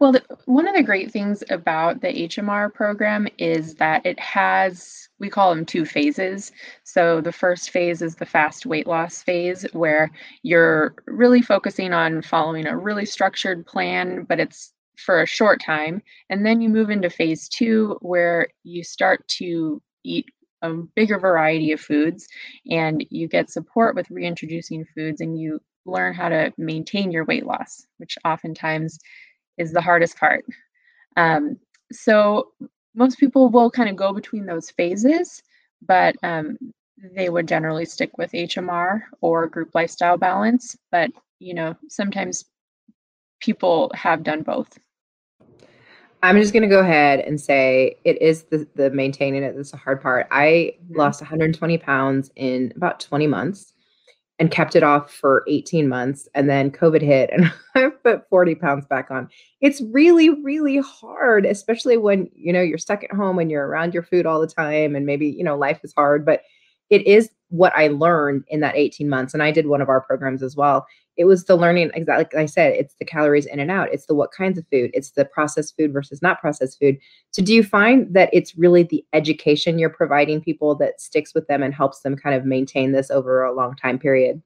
Well, 0.00 0.12
the, 0.12 0.22
one 0.44 0.68
of 0.68 0.76
the 0.76 0.82
great 0.84 1.10
things 1.10 1.42
about 1.50 2.00
the 2.00 2.08
HMR 2.08 2.72
program 2.72 3.26
is 3.36 3.74
that 3.76 4.06
it 4.06 4.18
has, 4.20 5.08
we 5.18 5.28
call 5.28 5.52
them 5.52 5.66
two 5.66 5.84
phases. 5.84 6.52
So 6.84 7.20
the 7.20 7.32
first 7.32 7.70
phase 7.70 8.00
is 8.00 8.14
the 8.14 8.26
fast 8.26 8.64
weight 8.64 8.86
loss 8.86 9.22
phase, 9.22 9.66
where 9.72 10.12
you're 10.44 10.94
really 11.06 11.42
focusing 11.42 11.92
on 11.92 12.22
following 12.22 12.66
a 12.66 12.76
really 12.78 13.06
structured 13.06 13.66
plan, 13.66 14.24
but 14.28 14.38
it's 14.38 14.72
for 14.96 15.20
a 15.20 15.26
short 15.26 15.60
time. 15.64 16.02
And 16.30 16.46
then 16.46 16.60
you 16.60 16.68
move 16.68 16.90
into 16.90 17.10
phase 17.10 17.48
two, 17.48 17.98
where 18.00 18.48
you 18.62 18.84
start 18.84 19.26
to 19.38 19.82
eat 20.04 20.26
a 20.62 20.74
bigger 20.74 21.18
variety 21.18 21.72
of 21.72 21.80
foods 21.80 22.26
and 22.70 23.04
you 23.10 23.28
get 23.28 23.50
support 23.50 23.96
with 23.96 24.10
reintroducing 24.10 24.84
foods 24.94 25.20
and 25.20 25.40
you 25.40 25.60
learn 25.86 26.14
how 26.14 26.28
to 26.28 26.52
maintain 26.58 27.10
your 27.10 27.24
weight 27.24 27.46
loss, 27.46 27.86
which 27.98 28.18
oftentimes 28.24 28.98
is 29.58 29.72
the 29.72 29.80
hardest 29.80 30.16
part. 30.16 30.44
Um, 31.16 31.58
so 31.92 32.52
most 32.94 33.18
people 33.18 33.48
will 33.48 33.70
kind 33.70 33.88
of 33.88 33.96
go 33.96 34.12
between 34.12 34.46
those 34.46 34.70
phases, 34.70 35.42
but 35.86 36.16
um, 36.22 36.58
they 37.14 37.28
would 37.28 37.48
generally 37.48 37.84
stick 37.84 38.16
with 38.18 38.32
HMR 38.32 39.02
or 39.20 39.46
group 39.46 39.74
lifestyle 39.74 40.16
balance. 40.16 40.76
But 40.90 41.10
you 41.38 41.54
know, 41.54 41.76
sometimes 41.88 42.44
people 43.40 43.90
have 43.94 44.22
done 44.22 44.42
both. 44.42 44.78
I'm 46.22 46.36
just 46.36 46.52
going 46.52 46.64
to 46.64 46.68
go 46.68 46.80
ahead 46.80 47.20
and 47.20 47.40
say 47.40 47.96
it 48.04 48.20
is 48.20 48.44
the, 48.44 48.66
the 48.74 48.90
maintaining 48.90 49.44
it 49.44 49.54
that's 49.56 49.70
the 49.70 49.76
hard 49.76 50.02
part. 50.02 50.26
I 50.32 50.74
mm-hmm. 50.82 50.98
lost 50.98 51.20
120 51.20 51.78
pounds 51.78 52.30
in 52.34 52.72
about 52.74 52.98
20 52.98 53.28
months. 53.28 53.72
And 54.38 54.50
kept 54.50 54.76
it 54.76 54.82
off 54.82 55.12
for 55.12 55.44
18 55.48 55.88
months 55.88 56.28
and 56.34 56.48
then 56.48 56.70
covid 56.70 57.02
hit 57.02 57.30
and 57.32 57.52
i 57.74 57.88
put 57.88 58.28
40 58.28 58.54
pounds 58.54 58.86
back 58.86 59.10
on. 59.10 59.28
It's 59.60 59.80
really 59.92 60.30
really 60.30 60.78
hard 60.78 61.44
especially 61.46 61.96
when 61.96 62.30
you 62.34 62.52
know 62.52 62.62
you're 62.62 62.78
stuck 62.78 63.04
at 63.04 63.12
home 63.12 63.38
and 63.38 63.50
you're 63.50 63.66
around 63.66 63.94
your 63.94 64.02
food 64.02 64.26
all 64.26 64.40
the 64.40 64.46
time 64.46 64.94
and 64.94 65.06
maybe 65.06 65.26
you 65.26 65.44
know 65.44 65.56
life 65.56 65.80
is 65.82 65.92
hard 65.96 66.24
but 66.24 66.42
it 66.90 67.06
is 67.06 67.30
what 67.50 67.72
i 67.76 67.88
learned 67.88 68.44
in 68.48 68.60
that 68.60 68.76
18 68.76 69.08
months 69.08 69.34
and 69.34 69.42
i 69.42 69.50
did 69.50 69.66
one 69.66 69.80
of 69.80 69.88
our 69.88 70.00
programs 70.00 70.42
as 70.42 70.54
well 70.54 70.86
it 71.18 71.24
was 71.24 71.44
the 71.44 71.56
learning 71.56 71.90
exactly 71.94 72.24
like 72.24 72.34
i 72.34 72.46
said 72.46 72.72
it's 72.72 72.94
the 72.94 73.04
calories 73.04 73.44
in 73.46 73.60
and 73.60 73.70
out 73.70 73.92
it's 73.92 74.06
the 74.06 74.14
what 74.14 74.32
kinds 74.32 74.56
of 74.56 74.64
food 74.72 74.90
it's 74.94 75.10
the 75.10 75.24
processed 75.26 75.76
food 75.76 75.92
versus 75.92 76.22
not 76.22 76.40
processed 76.40 76.78
food 76.78 76.96
so 77.32 77.42
do 77.42 77.52
you 77.52 77.62
find 77.62 78.12
that 78.14 78.30
it's 78.32 78.56
really 78.56 78.84
the 78.84 79.04
education 79.12 79.78
you're 79.78 79.90
providing 79.90 80.40
people 80.40 80.74
that 80.74 81.00
sticks 81.00 81.34
with 81.34 81.46
them 81.48 81.62
and 81.62 81.74
helps 81.74 82.00
them 82.00 82.16
kind 82.16 82.34
of 82.34 82.46
maintain 82.46 82.92
this 82.92 83.10
over 83.10 83.42
a 83.42 83.54
long 83.54 83.74
time 83.74 83.98
period 83.98 84.40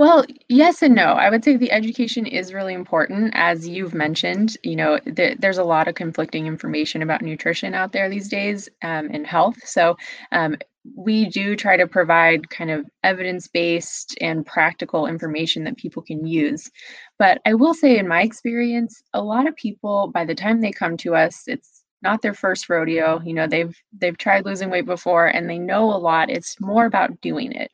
well, 0.00 0.24
yes 0.48 0.80
and 0.80 0.94
no. 0.94 1.12
I 1.12 1.28
would 1.28 1.44
say 1.44 1.58
the 1.58 1.70
education 1.70 2.24
is 2.24 2.54
really 2.54 2.72
important. 2.72 3.32
As 3.34 3.68
you've 3.68 3.92
mentioned, 3.92 4.56
you 4.62 4.74
know, 4.74 4.98
th- 4.98 5.36
there's 5.40 5.58
a 5.58 5.62
lot 5.62 5.88
of 5.88 5.94
conflicting 5.94 6.46
information 6.46 7.02
about 7.02 7.20
nutrition 7.20 7.74
out 7.74 7.92
there 7.92 8.08
these 8.08 8.26
days 8.26 8.66
um, 8.82 9.10
and 9.12 9.26
health. 9.26 9.58
So 9.62 9.98
um, 10.32 10.56
we 10.96 11.26
do 11.28 11.56
try 11.56 11.76
to 11.76 11.86
provide 11.86 12.48
kind 12.50 12.70
of 12.70 12.86
evidence 13.04 13.46
based 13.46 14.16
and 14.20 14.46
practical 14.46 15.06
information 15.06 15.64
that 15.64 15.76
people 15.76 16.02
can 16.02 16.26
use. 16.26 16.70
But 17.18 17.40
I 17.46 17.54
will 17.54 17.74
say, 17.74 17.98
in 17.98 18.08
my 18.08 18.22
experience, 18.22 19.02
a 19.12 19.22
lot 19.22 19.46
of 19.46 19.56
people, 19.56 20.10
by 20.14 20.24
the 20.24 20.34
time 20.34 20.60
they 20.60 20.72
come 20.72 20.96
to 20.98 21.14
us, 21.14 21.44
it's 21.46 21.84
not 22.02 22.22
their 22.22 22.32
first 22.32 22.70
rodeo 22.70 23.20
you 23.26 23.34
know 23.34 23.46
they've 23.46 23.76
they've 23.98 24.16
tried 24.16 24.46
losing 24.46 24.70
weight 24.70 24.86
before 24.86 25.26
and 25.26 25.50
they 25.50 25.58
know 25.58 25.84
a 25.84 26.00
lot 26.00 26.30
it's 26.30 26.58
more 26.58 26.86
about 26.86 27.20
doing 27.20 27.52
it 27.52 27.70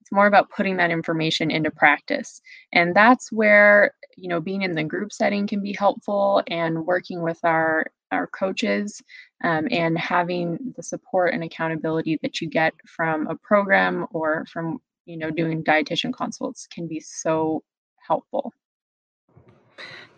it's 0.00 0.12
more 0.12 0.26
about 0.26 0.50
putting 0.50 0.76
that 0.76 0.90
information 0.90 1.50
into 1.50 1.70
practice. 1.70 2.42
And 2.72 2.94
that's 2.94 3.30
where, 3.32 3.94
you 4.16 4.28
know, 4.28 4.40
being 4.40 4.62
in 4.62 4.74
the 4.74 4.84
group 4.84 5.12
setting 5.12 5.46
can 5.46 5.62
be 5.62 5.72
helpful 5.72 6.42
and 6.48 6.86
working 6.86 7.22
with 7.22 7.38
our 7.44 7.86
our 8.10 8.26
coaches 8.26 9.00
um, 9.42 9.66
and 9.70 9.98
having 9.98 10.58
the 10.76 10.82
support 10.82 11.34
and 11.34 11.42
accountability 11.42 12.18
that 12.22 12.40
you 12.40 12.48
get 12.48 12.72
from 12.86 13.26
a 13.26 13.36
program 13.36 14.06
or 14.12 14.44
from 14.46 14.80
you 15.04 15.16
know 15.16 15.30
doing 15.30 15.62
dietitian 15.64 16.12
consults 16.12 16.66
can 16.66 16.86
be 16.86 17.00
so 17.00 17.62
helpful. 18.06 18.52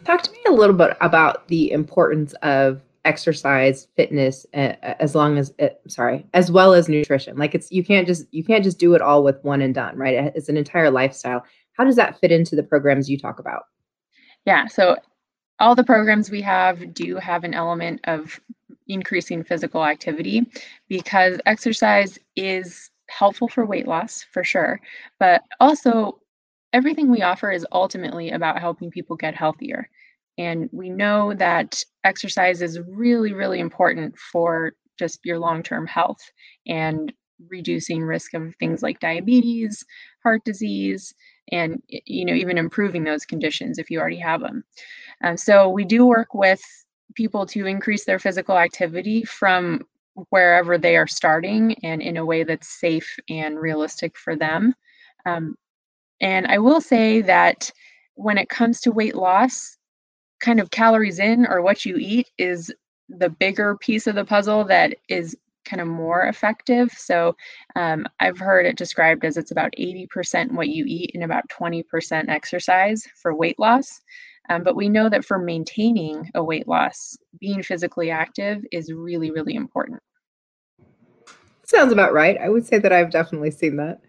Talk 0.05 0.23
to 0.23 0.33
me 0.33 0.39
a 0.49 0.53
little 0.53 0.77
bit 0.77 0.97
about 1.01 1.49
the 1.49 1.71
importance 1.71 2.35
of 2.43 2.83
exercise 3.07 3.87
fitness 3.97 4.47
uh, 4.55 4.75
as 4.83 5.15
long 5.15 5.39
as 5.39 5.53
uh, 5.61 5.69
sorry 5.89 6.27
as 6.35 6.51
well 6.51 6.75
as 6.75 6.89
nutrition. 6.89 7.37
Like 7.37 7.55
it's 7.55 7.71
you 7.71 7.85
can't 7.85 8.07
just 8.07 8.27
you 8.33 8.45
can't 8.45 8.65
just 8.65 8.79
do 8.79 8.95
it 8.95 9.03
all 9.03 9.23
with 9.23 9.43
one 9.43 9.63
and 9.63 9.75
done 9.75 9.97
right? 9.97 10.33
It's 10.35 10.49
an 10.49 10.57
entire 10.57 10.91
lifestyle. 10.91 11.45
How 11.73 11.85
does 11.85 11.97
that 11.97 12.19
fit 12.21 12.31
into 12.31 12.57
the 12.57 12.63
programs 12.63 13.09
you 13.09 13.19
talk 13.19 13.39
about? 13.39 13.65
Yeah 14.45 14.67
so 14.67 14.97
all 15.59 15.75
the 15.75 15.85
programs 15.85 16.31
we 16.31 16.43
have 16.43 16.93
do 16.95 17.17
have 17.17 17.45
an 17.45 17.55
element 17.55 18.01
of 18.05 18.41
increasing 18.89 19.43
physical 19.43 19.85
activity 19.85 20.47
because 20.89 21.41
exercise 21.47 22.19
is 22.37 22.91
helpful 23.09 23.49
for 23.49 23.67
weight 23.67 23.87
loss 23.87 24.25
for 24.33 24.43
sure 24.45 24.81
but 25.19 25.43
also 25.61 26.19
everything 26.73 27.11
we 27.11 27.23
offer 27.23 27.51
is 27.51 27.67
ultimately 27.73 28.31
about 28.31 28.59
helping 28.59 28.91
people 28.91 29.17
get 29.17 29.35
healthier 29.35 29.89
and 30.39 30.69
we 30.73 30.91
know 30.91 31.33
that 31.35 31.83
exercise 32.03 32.61
is 32.61 32.81
really, 32.89 33.33
really 33.33 33.61
important 33.61 34.19
for 34.19 34.73
just 34.99 35.21
your 35.25 35.39
long 35.39 35.63
term 35.63 35.87
health 35.87 36.21
and 36.67 37.13
reducing 37.49 38.03
risk 38.03 38.35
of 38.35 38.55
things 38.57 38.83
like 38.83 39.01
diabetes, 39.01 39.85
heart 40.23 40.45
disease, 40.45 41.15
and 41.53 41.83
you 41.89 42.25
know 42.25 42.33
even 42.33 42.59
improving 42.59 43.05
those 43.05 43.25
conditions 43.25 43.79
if 43.79 43.91
you 43.91 44.01
already 44.01 44.19
have 44.19 44.41
them. 44.41 44.65
Um, 45.23 45.37
so 45.37 45.69
we 45.69 45.85
do 45.85 46.07
work 46.07 46.35
with 46.35 46.63
people 47.15 47.47
to 47.47 47.67
increase 47.67 48.05
their 48.05 48.19
physical 48.19 48.59
activity 48.59 49.25
from 49.25 49.83
wherever 50.31 50.79
they 50.79 50.97
are 50.97 51.07
starting 51.07 51.75
and 51.83 52.01
in 52.01 52.17
a 52.17 52.25
way 52.25 52.45
that's 52.45 52.81
safe 52.81 53.19
and 53.29 53.59
realistic 53.59 54.17
for 54.17 54.37
them. 54.37 54.75
Um, 55.27 55.57
and 56.21 56.47
I 56.47 56.59
will 56.59 56.81
say 56.81 57.21
that 57.23 57.71
when 58.15 58.39
it 58.39 58.49
comes 58.49 58.81
to 58.83 58.93
weight 58.93 59.17
loss, 59.17 59.77
kind 60.41 60.61
of 60.61 60.71
calories 60.71 61.19
in 61.19 61.47
or 61.47 61.63
what 61.63 61.85
you 61.85 61.97
eat 61.97 62.31
is 62.39 62.73
the 63.09 63.31
bigger 63.31 63.77
piece 63.77 64.07
of 64.07 64.15
the 64.15 64.25
puzzle 64.25 64.65
that 64.65 64.97
is 65.09 65.37
kind 65.65 65.81
of 65.81 65.89
more 65.89 66.27
effective. 66.27 66.91
So 66.93 67.35
um, 67.77 68.07
I've 68.21 68.39
heard 68.39 68.67
it 68.67 68.77
described 68.77 69.25
as 69.25 69.37
it's 69.37 69.51
about 69.51 69.73
80% 69.79 70.53
what 70.53 70.69
you 70.69 70.85
eat 70.87 71.13
and 71.15 71.25
about 71.25 71.49
20% 71.49 72.29
exercise 72.29 73.07
for 73.21 73.35
weight 73.35 73.59
loss. 73.59 74.01
Um, 74.51 74.63
but 74.63 74.77
we 74.77 74.89
know 74.89 75.09
that 75.09 75.25
for 75.25 75.39
maintaining 75.39 76.31
a 76.35 76.45
weight 76.45 76.69
loss, 76.69 77.17
being 77.41 77.63
physically 77.63 78.11
active 78.11 78.65
is 78.73 78.93
really, 78.93 79.31
really 79.31 79.55
important. 79.55 80.01
Sounds 81.65 81.93
about 81.93 82.13
right. 82.13 82.37
I 82.39 82.51
would 82.51 82.67
say 82.67 82.79
that 82.79 82.93
I've 82.93 83.11
definitely 83.11 83.51
seen 83.51 83.77
that. 83.77 84.01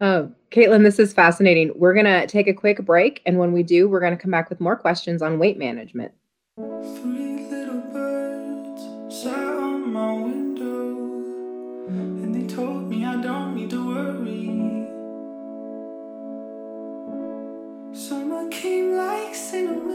Uh, 0.00 0.28
Caitlin, 0.50 0.82
this 0.82 0.98
is 0.98 1.12
fascinating. 1.12 1.72
We're 1.74 1.92
going 1.94 2.06
to 2.06 2.26
take 2.26 2.46
a 2.46 2.54
quick 2.54 2.84
break. 2.84 3.20
And 3.26 3.38
when 3.38 3.52
we 3.52 3.62
do, 3.62 3.88
we're 3.88 4.00
going 4.00 4.16
to 4.16 4.22
come 4.22 4.30
back 4.30 4.48
with 4.48 4.60
more 4.60 4.76
questions 4.76 5.22
on 5.22 5.38
weight 5.38 5.58
management. 5.58 6.12
Summer 18.30 18.48
came 18.48 18.96
like 18.96 19.34
cinnamon, 19.34 19.89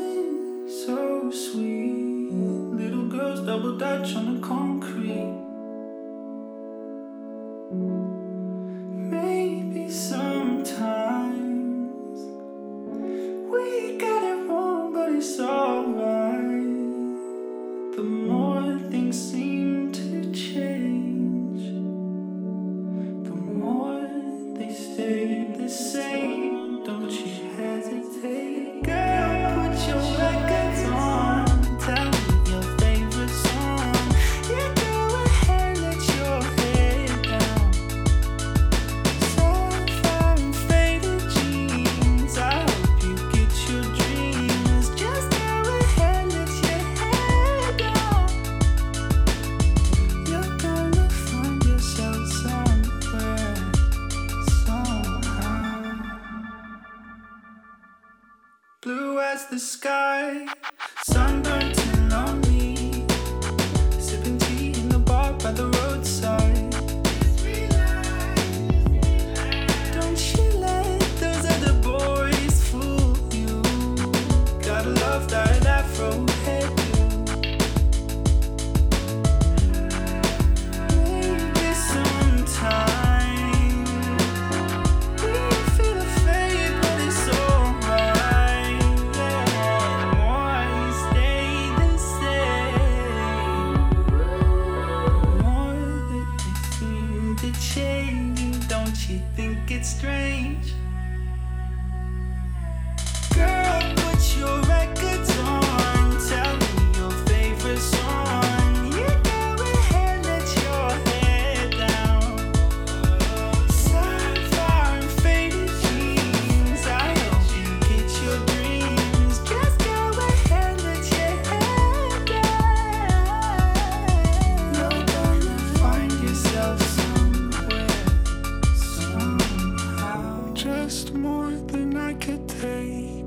more 131.11 131.51
than 131.51 131.95
I 131.97 132.13
could 132.13 132.47
take. 132.47 133.25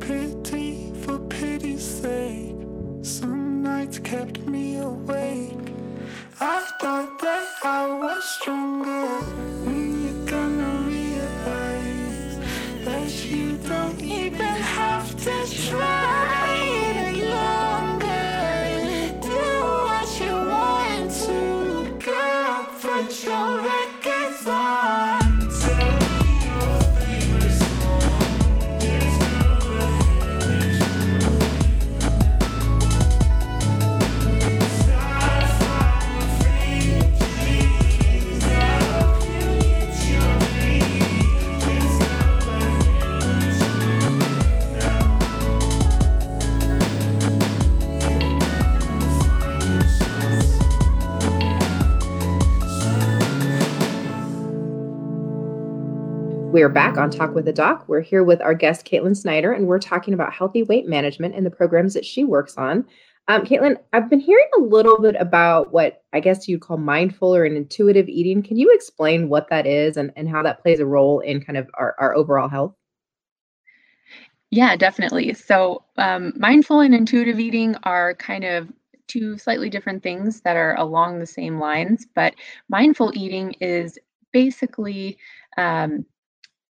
Pity 0.00 0.92
for 1.02 1.18
pity's 1.18 1.82
sake. 1.82 2.56
Some 3.02 3.62
nights 3.62 3.98
kept 3.98 4.46
me 4.46 4.78
awake. 4.78 5.66
I 6.40 6.60
thought 6.80 7.18
that 7.20 7.48
I 7.64 7.88
was 7.88 8.24
stronger. 8.24 9.06
When 9.64 10.04
you're 10.04 10.26
gonna 10.26 10.72
realize 10.94 12.36
that 12.84 13.10
you 13.30 13.56
don't 13.68 14.00
even 14.00 14.56
have 14.78 15.08
to 15.24 15.34
try. 15.68 15.97
We're 56.58 56.68
back 56.68 56.98
on 56.98 57.08
Talk 57.08 57.36
with 57.36 57.46
a 57.46 57.52
Doc. 57.52 57.84
We're 57.86 58.00
here 58.00 58.24
with 58.24 58.42
our 58.42 58.52
guest, 58.52 58.84
Caitlin 58.84 59.16
Snider, 59.16 59.52
and 59.52 59.68
we're 59.68 59.78
talking 59.78 60.12
about 60.12 60.32
healthy 60.32 60.64
weight 60.64 60.88
management 60.88 61.36
and 61.36 61.46
the 61.46 61.52
programs 61.52 61.94
that 61.94 62.04
she 62.04 62.24
works 62.24 62.56
on. 62.56 62.84
Um, 63.28 63.44
Caitlin, 63.44 63.76
I've 63.92 64.10
been 64.10 64.18
hearing 64.18 64.48
a 64.58 64.62
little 64.62 65.00
bit 65.00 65.14
about 65.20 65.72
what 65.72 66.02
I 66.12 66.18
guess 66.18 66.48
you'd 66.48 66.60
call 66.60 66.76
mindful 66.76 67.32
or 67.32 67.44
an 67.44 67.56
intuitive 67.56 68.08
eating. 68.08 68.42
Can 68.42 68.56
you 68.56 68.72
explain 68.74 69.28
what 69.28 69.48
that 69.50 69.68
is 69.68 69.96
and, 69.96 70.12
and 70.16 70.28
how 70.28 70.42
that 70.42 70.60
plays 70.60 70.80
a 70.80 70.84
role 70.84 71.20
in 71.20 71.40
kind 71.40 71.56
of 71.56 71.70
our, 71.74 71.94
our 72.00 72.16
overall 72.16 72.48
health? 72.48 72.74
Yeah, 74.50 74.74
definitely. 74.74 75.34
So, 75.34 75.84
um, 75.96 76.32
mindful 76.36 76.80
and 76.80 76.92
intuitive 76.92 77.38
eating 77.38 77.76
are 77.84 78.14
kind 78.14 78.42
of 78.42 78.68
two 79.06 79.38
slightly 79.38 79.70
different 79.70 80.02
things 80.02 80.40
that 80.40 80.56
are 80.56 80.74
along 80.74 81.20
the 81.20 81.26
same 81.26 81.60
lines, 81.60 82.08
but 82.16 82.34
mindful 82.68 83.12
eating 83.14 83.52
is 83.60 83.96
basically 84.32 85.18
um, 85.56 86.04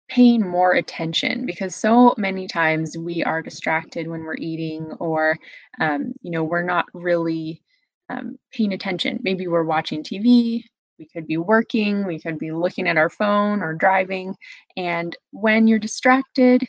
paying 0.09 0.47
more 0.47 0.73
attention 0.73 1.45
because 1.47 1.75
so 1.75 2.15
many 2.17 2.47
times 2.47 2.97
we 2.97 3.23
are 3.25 3.43
distracted 3.43 4.09
when 4.09 4.25
we're 4.25 4.37
eating 4.37 4.93
or 5.01 5.37
um, 5.81 6.13
you 6.23 6.31
know 6.31 6.45
we're 6.45 6.63
not 6.63 6.87
really 6.95 7.63
um, 8.11 8.39
paying 8.53 8.73
attention. 8.73 9.21
Maybe 9.23 9.47
we're 9.47 9.65
watching 9.65 10.03
tv 10.03 10.63
we 10.99 11.07
could 11.07 11.27
be 11.29 11.37
working 11.37 12.07
we 12.07 12.19
could 12.19 12.39
be 12.39 12.51
looking 12.51 12.89
at 12.89 12.97
our 12.97 13.09
phone 13.11 13.63
or 13.63 13.73
driving 13.73 14.35
and 14.77 15.17
when 15.31 15.69
you're 15.69 15.79
distracted 15.79 16.67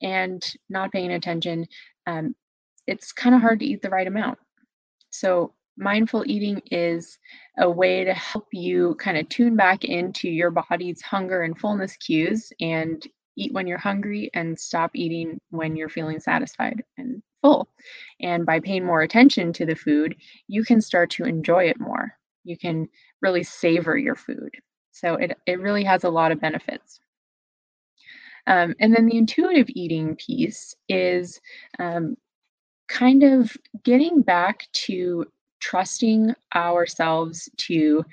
and 0.00 0.42
not 0.70 0.90
paying 0.90 1.12
attention 1.12 1.66
um, 2.06 2.34
it's 2.88 3.12
kind 3.12 3.34
of 3.34 3.42
hard 3.42 3.60
to 3.60 3.66
eat 3.66 3.82
the 3.82 3.90
right 3.90 4.06
amount. 4.06 4.38
So 5.10 5.52
mindful 5.78 6.24
eating 6.26 6.60
is 6.70 7.18
a 7.58 7.70
way 7.70 8.04
to 8.04 8.12
help 8.12 8.48
you 8.52 8.96
kind 8.96 9.16
of 9.16 9.28
tune 9.28 9.56
back 9.56 9.84
into 9.84 10.28
your 10.28 10.50
body's 10.50 11.00
hunger 11.02 11.42
and 11.42 11.58
fullness 11.58 11.96
cues 11.96 12.52
and 12.60 13.06
eat 13.36 13.52
when 13.52 13.66
you're 13.66 13.78
hungry 13.78 14.30
and 14.34 14.58
stop 14.58 14.90
eating 14.94 15.40
when 15.50 15.76
you're 15.76 15.88
feeling 15.88 16.18
satisfied 16.18 16.82
and 16.96 17.22
full. 17.40 17.68
And 18.20 18.44
by 18.44 18.60
paying 18.60 18.84
more 18.84 19.02
attention 19.02 19.52
to 19.54 19.66
the 19.66 19.76
food, 19.76 20.16
you 20.48 20.64
can 20.64 20.80
start 20.80 21.10
to 21.10 21.24
enjoy 21.24 21.64
it 21.64 21.80
more. 21.80 22.12
You 22.44 22.58
can 22.58 22.88
really 23.22 23.44
savor 23.44 23.96
your 23.96 24.16
food. 24.16 24.50
So 24.90 25.14
it, 25.14 25.38
it 25.46 25.60
really 25.60 25.84
has 25.84 26.04
a 26.04 26.10
lot 26.10 26.32
of 26.32 26.40
benefits. 26.40 27.00
Um, 28.48 28.74
and 28.80 28.94
then 28.94 29.06
the 29.06 29.18
intuitive 29.18 29.66
eating 29.68 30.16
piece 30.16 30.74
is 30.88 31.40
um, 31.78 32.16
kind 32.88 33.22
of 33.22 33.54
getting 33.84 34.22
back 34.22 34.66
to 34.72 35.26
trusting 35.60 36.34
ourselves 36.54 37.48
to 37.56 38.04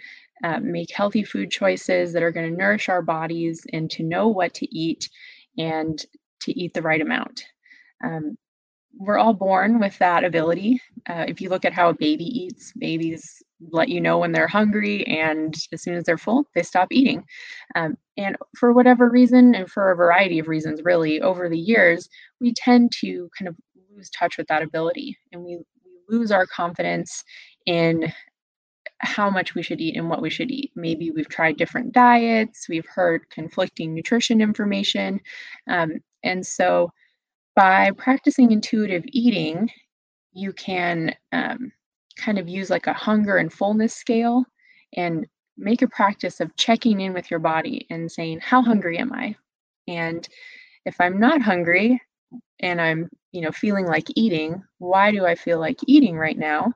uh, 0.44 0.60
make 0.60 0.92
healthy 0.92 1.24
food 1.24 1.50
choices 1.52 2.14
that 2.14 2.24
are 2.24 2.32
going 2.32 2.50
to 2.50 2.58
nourish 2.58 2.90
our 2.90 3.02
bodies 3.02 3.66
and 3.74 3.90
to 3.92 4.04
know 4.04 4.28
what 4.28 4.54
to 4.54 4.76
eat 4.76 5.10
and 5.58 6.06
to 6.42 6.58
eat 6.60 6.74
the 6.74 6.82
right 6.82 7.02
amount. 7.02 7.46
Um, 8.04 8.38
we're 8.98 9.18
all 9.18 9.34
born 9.34 9.80
with 9.80 9.98
that 10.00 10.24
ability. 10.24 10.82
Uh, 11.10 11.26
if 11.28 11.42
you 11.42 11.50
look 11.50 11.66
at 11.66 11.74
how 11.74 11.90
a 11.90 11.94
baby 11.94 12.26
eats, 12.26 12.72
babies 12.78 13.42
let 13.72 13.90
you 13.90 14.02
know 14.02 14.20
when 14.20 14.32
they're 14.32 14.48
hungry, 14.48 15.06
and 15.08 15.56
as 15.72 15.82
soon 15.82 15.96
as 15.96 16.04
they're 16.04 16.18
full, 16.18 16.46
they 16.54 16.64
stop 16.64 16.90
eating. 16.92 17.24
Um, 17.76 17.98
and 18.18 18.36
for 18.58 18.72
whatever 18.74 19.10
reason, 19.10 19.56
and 19.56 19.70
for 19.70 19.92
a 19.92 19.96
variety 19.96 20.40
of 20.40 20.48
reasons, 20.48 20.82
really, 20.84 21.22
over 21.22 21.50
the 21.50 21.58
years, 21.58 22.10
we 22.40 22.54
tend 22.54 22.92
to 23.00 23.30
kind 23.38 23.48
of 23.48 23.56
lose 23.96 24.10
touch 24.10 24.38
with 24.38 24.48
that 24.48 24.62
ability 24.62 25.18
and 25.32 25.44
we 25.44 25.60
lose 26.10 26.32
our 26.32 26.46
confidence 26.46 27.24
in 27.66 28.12
how 29.00 29.30
much 29.30 29.56
we 29.56 29.62
should 29.62 29.82
eat 29.82 29.98
and 29.98 30.10
what 30.10 30.22
we 30.22 30.30
should 30.30 30.52
eat. 30.52 30.72
Maybe 30.76 31.12
we've 31.12 31.30
tried 31.30 31.58
different 31.58 31.94
diets, 31.94 32.68
we've 32.70 32.88
heard 32.88 33.30
conflicting 33.30 33.94
nutrition 33.94 34.42
information. 34.42 35.20
Um, 35.70 36.00
and 36.24 36.46
so 36.46 36.92
by 37.56 37.92
practicing 37.92 38.52
intuitive 38.52 39.04
eating, 39.08 39.70
you 40.34 40.54
can 40.54 41.16
um, 41.32 41.72
kind 42.18 42.38
of 42.38 42.50
use 42.50 42.70
like 42.70 42.88
a 42.88 42.94
hunger 42.94 43.38
and 43.38 43.52
fullness 43.52 43.94
scale 43.94 44.44
and 44.96 45.26
make 45.58 45.82
a 45.82 45.88
practice 45.88 46.40
of 46.42 46.56
checking 46.58 47.02
in 47.02 47.14
with 47.14 47.32
your 47.32 47.40
body 47.40 47.86
and 47.90 48.12
saying, 48.12 48.40
How 48.42 48.62
hungry 48.62 48.98
am 48.98 49.14
I? 49.14 49.36
And 49.88 50.28
if 50.86 51.00
I'm 51.00 51.20
not 51.20 51.42
hungry 51.42 52.02
and 52.60 52.82
I'm 52.82 53.10
you 53.36 53.42
know 53.42 53.52
feeling 53.54 53.88
like 53.88 54.08
eating 54.16 54.64
why 54.80 55.12
do 55.12 55.26
i 55.28 55.36
feel 55.36 55.60
like 55.60 55.80
eating 55.88 56.18
right 56.18 56.40
now? 56.40 56.74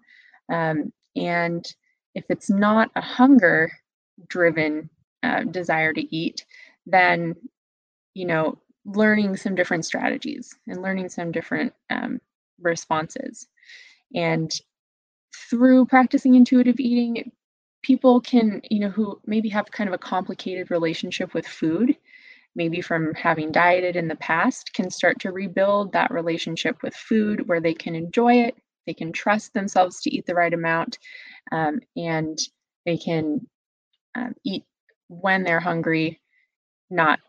Um, 0.54 0.94
and 1.16 1.66
if 2.16 2.26
it's 2.30 2.52
not 2.52 2.92
a 2.96 3.02
hunger 3.02 3.72
driven 4.30 4.90
uh, 5.24 5.44
desire 5.46 5.94
to 5.94 6.16
eat 6.16 6.46
then 6.88 7.36
you 8.16 8.26
know 8.26 8.60
learning 8.86 9.38
some 9.38 9.56
different 9.56 9.86
strategies 9.86 10.56
and 10.68 10.82
learning 10.82 11.10
some 11.10 11.32
different 11.32 11.74
um, 11.92 12.20
responses. 12.62 13.48
And 14.16 14.52
through 15.50 15.86
practicing 15.88 16.36
intuitive 16.36 16.80
eating 16.80 17.32
people 17.84 18.22
can 18.22 18.62
you 18.70 18.80
know 18.80 18.90
who 18.90 19.20
maybe 19.26 19.50
have 19.50 19.72
kind 19.72 19.90
of 19.90 19.94
a 19.94 20.00
complicated 20.00 20.72
relationship 20.72 21.34
with 21.34 21.48
food 21.48 21.96
maybe 22.56 22.82
from 22.82 23.14
having 23.14 23.52
dieted 23.52 23.96
in 23.96 24.08
the 24.08 24.16
past, 24.16 24.74
can 24.74 24.90
start 24.90 25.20
to 25.20 25.32
rebuild 25.32 25.92
that 25.94 26.12
relationship 26.12 26.82
with 26.84 26.96
food 26.96 27.48
where 27.48 27.62
they 27.62 27.74
can 27.74 27.96
enjoy 27.96 28.34
it, 28.34 28.56
they 28.88 28.94
can 28.94 29.12
trust 29.12 29.54
themselves 29.54 30.02
to 30.02 30.16
eat 30.16 30.26
the 30.26 30.36
right 30.36 30.54
amount, 30.54 30.98
um, 31.52 31.80
and 31.96 32.40
they 32.86 32.98
can 32.98 33.46
um, 34.16 34.34
eat 34.44 34.64
when 35.08 35.44
they're 35.44 35.60
hungry, 35.60 36.20
not 36.90 37.20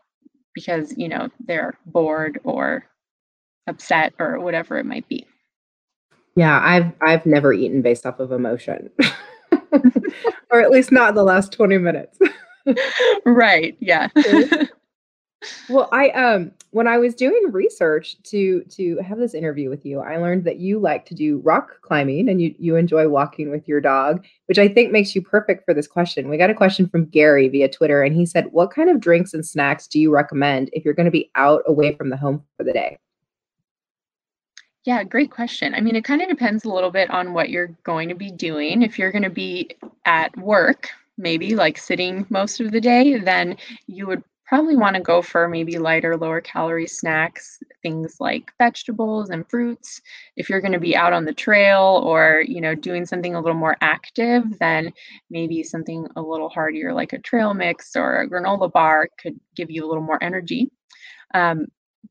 because 0.53 0.93
you 0.97 1.07
know 1.07 1.29
they're 1.45 1.77
bored 1.85 2.39
or 2.43 2.85
upset 3.67 4.13
or 4.19 4.39
whatever 4.39 4.77
it 4.77 4.85
might 4.85 5.07
be. 5.07 5.25
Yeah, 6.35 6.59
I've 6.63 6.91
I've 7.01 7.25
never 7.25 7.53
eaten 7.53 7.81
based 7.81 8.05
off 8.05 8.19
of 8.19 8.31
emotion. 8.31 8.89
or 10.51 10.61
at 10.61 10.71
least 10.71 10.91
not 10.91 11.09
in 11.09 11.15
the 11.15 11.23
last 11.23 11.51
20 11.53 11.77
minutes. 11.77 12.17
right. 13.25 13.77
Yeah. 13.79 14.09
Well, 15.69 15.89
I 15.91 16.09
um 16.09 16.51
when 16.71 16.87
I 16.87 16.97
was 16.97 17.15
doing 17.15 17.51
research 17.51 18.15
to 18.23 18.63
to 18.65 18.97
have 18.97 19.17
this 19.17 19.33
interview 19.33 19.69
with 19.69 19.85
you, 19.85 19.99
I 19.99 20.17
learned 20.17 20.43
that 20.45 20.57
you 20.57 20.79
like 20.79 21.05
to 21.07 21.15
do 21.15 21.39
rock 21.39 21.81
climbing 21.81 22.29
and 22.29 22.41
you 22.41 22.53
you 22.59 22.75
enjoy 22.75 23.07
walking 23.07 23.49
with 23.49 23.67
your 23.67 23.81
dog, 23.81 24.23
which 24.45 24.59
I 24.59 24.67
think 24.67 24.91
makes 24.91 25.15
you 25.15 25.21
perfect 25.21 25.65
for 25.65 25.73
this 25.73 25.87
question. 25.87 26.29
We 26.29 26.37
got 26.37 26.49
a 26.49 26.55
question 26.55 26.87
from 26.87 27.05
Gary 27.05 27.47
via 27.49 27.69
Twitter 27.69 28.03
and 28.03 28.15
he 28.15 28.25
said, 28.25 28.51
"What 28.51 28.71
kind 28.71 28.89
of 28.89 28.99
drinks 28.99 29.33
and 29.33 29.45
snacks 29.45 29.87
do 29.87 29.99
you 29.99 30.11
recommend 30.11 30.69
if 30.73 30.85
you're 30.85 30.93
going 30.93 31.05
to 31.05 31.11
be 31.11 31.31
out 31.35 31.63
away 31.65 31.95
from 31.95 32.09
the 32.09 32.17
home 32.17 32.43
for 32.57 32.63
the 32.63 32.73
day?" 32.73 32.97
Yeah, 34.83 35.03
great 35.03 35.29
question. 35.29 35.75
I 35.75 35.81
mean, 35.81 35.95
it 35.95 36.03
kind 36.03 36.21
of 36.21 36.29
depends 36.29 36.65
a 36.65 36.69
little 36.69 36.89
bit 36.89 37.09
on 37.11 37.33
what 37.33 37.49
you're 37.49 37.75
going 37.83 38.09
to 38.09 38.15
be 38.15 38.31
doing. 38.31 38.81
If 38.81 38.97
you're 38.97 39.11
going 39.11 39.23
to 39.23 39.29
be 39.29 39.69
at 40.05 40.35
work, 40.37 40.89
maybe 41.17 41.55
like 41.55 41.77
sitting 41.77 42.25
most 42.29 42.59
of 42.59 42.71
the 42.71 42.81
day, 42.81 43.19
then 43.19 43.57
you 43.85 44.07
would 44.07 44.23
probably 44.51 44.75
want 44.75 44.97
to 44.97 45.01
go 45.01 45.21
for 45.21 45.47
maybe 45.47 45.79
lighter, 45.79 46.17
lower 46.17 46.41
calorie 46.41 46.85
snacks, 46.85 47.63
things 47.81 48.17
like 48.19 48.51
vegetables 48.57 49.29
and 49.29 49.49
fruits. 49.49 50.01
If 50.35 50.49
you're 50.49 50.59
going 50.59 50.73
to 50.73 50.79
be 50.79 50.93
out 50.93 51.13
on 51.13 51.23
the 51.23 51.33
trail 51.33 52.01
or, 52.03 52.43
you 52.45 52.59
know, 52.59 52.75
doing 52.75 53.05
something 53.05 53.33
a 53.33 53.39
little 53.39 53.57
more 53.57 53.77
active, 53.79 54.43
then 54.59 54.91
maybe 55.29 55.63
something 55.63 56.05
a 56.17 56.21
little 56.21 56.49
heartier 56.49 56.93
like 56.93 57.13
a 57.13 57.19
trail 57.19 57.53
mix 57.53 57.95
or 57.95 58.23
a 58.23 58.29
granola 58.29 58.69
bar 58.69 59.07
could 59.17 59.39
give 59.55 59.71
you 59.71 59.85
a 59.85 59.87
little 59.87 60.03
more 60.03 60.21
energy. 60.21 60.69
Um, 61.33 61.67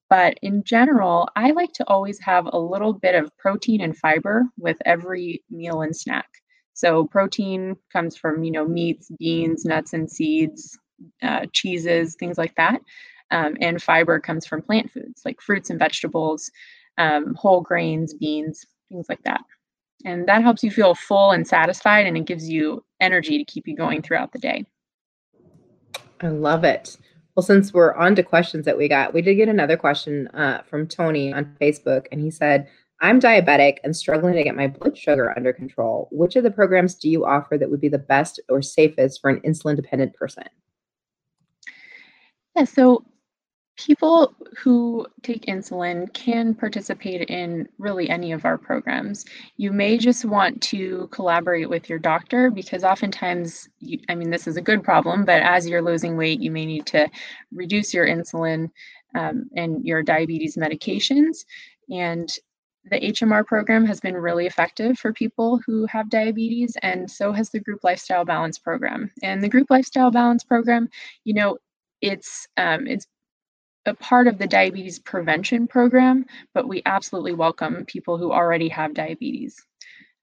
but 0.09 0.38
in 0.40 0.64
general, 0.64 1.29
I 1.37 1.50
like 1.50 1.74
to 1.74 1.88
always 1.88 2.18
have 2.20 2.48
a 2.50 2.59
little 2.59 2.94
bit 2.94 3.16
of 3.16 3.37
protein 3.37 3.83
and 3.83 3.94
fiber 3.94 4.44
with 4.57 4.79
every 4.87 5.42
meal 5.50 5.83
and 5.83 5.94
snack. 5.94 6.31
So 6.72 7.05
protein 7.05 7.76
comes 7.92 8.16
from, 8.16 8.44
you 8.44 8.50
know, 8.50 8.66
meats, 8.66 9.11
beans, 9.18 9.66
nuts 9.66 9.92
and 9.92 10.11
seeds, 10.11 10.79
uh, 11.22 11.46
cheeses, 11.52 12.14
things 12.14 12.38
like 12.38 12.54
that. 12.56 12.80
Um, 13.30 13.56
and 13.60 13.82
fiber 13.82 14.18
comes 14.18 14.44
from 14.44 14.62
plant 14.62 14.90
foods 14.90 15.22
like 15.24 15.40
fruits 15.40 15.70
and 15.70 15.78
vegetables, 15.78 16.50
um, 16.98 17.34
whole 17.34 17.60
grains, 17.60 18.12
beans, 18.14 18.66
things 18.88 19.06
like 19.08 19.22
that. 19.22 19.42
And 20.04 20.26
that 20.26 20.42
helps 20.42 20.64
you 20.64 20.70
feel 20.70 20.94
full 20.94 21.30
and 21.30 21.46
satisfied, 21.46 22.06
and 22.06 22.16
it 22.16 22.24
gives 22.24 22.48
you 22.48 22.84
energy 23.00 23.38
to 23.38 23.44
keep 23.44 23.68
you 23.68 23.76
going 23.76 24.02
throughout 24.02 24.32
the 24.32 24.38
day. 24.38 24.64
I 26.22 26.28
love 26.28 26.64
it. 26.64 26.96
Well, 27.34 27.42
since 27.44 27.72
we're 27.72 27.94
on 27.94 28.14
to 28.16 28.22
questions 28.22 28.64
that 28.64 28.76
we 28.76 28.88
got, 28.88 29.14
we 29.14 29.22
did 29.22 29.36
get 29.36 29.48
another 29.48 29.76
question 29.76 30.26
uh, 30.28 30.62
from 30.68 30.88
Tony 30.88 31.32
on 31.32 31.56
Facebook, 31.60 32.06
and 32.10 32.20
he 32.20 32.30
said, 32.30 32.68
I'm 33.00 33.20
diabetic 33.20 33.78
and 33.82 33.96
struggling 33.96 34.34
to 34.34 34.42
get 34.42 34.56
my 34.56 34.66
blood 34.66 34.98
sugar 34.98 35.32
under 35.34 35.52
control. 35.52 36.08
Which 36.10 36.36
of 36.36 36.42
the 36.42 36.50
programs 36.50 36.94
do 36.94 37.08
you 37.08 37.24
offer 37.24 37.56
that 37.56 37.70
would 37.70 37.80
be 37.80 37.88
the 37.88 37.98
best 37.98 38.40
or 38.48 38.60
safest 38.60 39.20
for 39.20 39.30
an 39.30 39.40
insulin 39.40 39.76
dependent 39.76 40.14
person? 40.14 40.44
Yeah, 42.56 42.64
so 42.64 43.04
people 43.86 44.34
who 44.58 45.06
take 45.22 45.46
insulin 45.46 46.12
can 46.12 46.54
participate 46.54 47.30
in 47.30 47.68
really 47.78 48.10
any 48.10 48.32
of 48.32 48.44
our 48.44 48.58
programs. 48.58 49.24
You 49.56 49.72
may 49.72 49.96
just 49.96 50.24
want 50.24 50.60
to 50.62 51.08
collaborate 51.12 51.68
with 51.68 51.88
your 51.88 51.98
doctor 51.98 52.50
because 52.50 52.84
oftentimes, 52.84 53.68
you, 53.78 53.98
I 54.08 54.14
mean, 54.14 54.30
this 54.30 54.46
is 54.46 54.56
a 54.56 54.62
good 54.62 54.82
problem, 54.82 55.24
but 55.24 55.42
as 55.42 55.68
you're 55.68 55.82
losing 55.82 56.16
weight, 56.16 56.40
you 56.40 56.50
may 56.50 56.66
need 56.66 56.86
to 56.86 57.08
reduce 57.52 57.94
your 57.94 58.06
insulin 58.06 58.70
um, 59.14 59.48
and 59.56 59.84
your 59.84 60.02
diabetes 60.02 60.56
medications. 60.56 61.44
And 61.90 62.30
the 62.90 63.00
HMR 63.00 63.46
program 63.46 63.84
has 63.86 64.00
been 64.00 64.16
really 64.16 64.46
effective 64.46 64.98
for 64.98 65.12
people 65.12 65.60
who 65.66 65.86
have 65.86 66.08
diabetes, 66.10 66.76
and 66.82 67.10
so 67.10 67.32
has 67.32 67.50
the 67.50 67.60
Group 67.60 67.80
Lifestyle 67.84 68.24
Balance 68.24 68.58
program. 68.58 69.10
And 69.22 69.42
the 69.42 69.48
Group 69.48 69.68
Lifestyle 69.70 70.10
Balance 70.10 70.44
program, 70.44 70.88
you 71.24 71.34
know, 71.34 71.58
it's 72.00 72.46
um, 72.56 72.86
it's 72.86 73.06
a 73.86 73.94
part 73.94 74.26
of 74.26 74.38
the 74.38 74.46
diabetes 74.46 74.98
prevention 74.98 75.66
program, 75.66 76.26
but 76.54 76.68
we 76.68 76.82
absolutely 76.86 77.32
welcome 77.32 77.84
people 77.86 78.18
who 78.18 78.32
already 78.32 78.68
have 78.68 78.94
diabetes. 78.94 79.56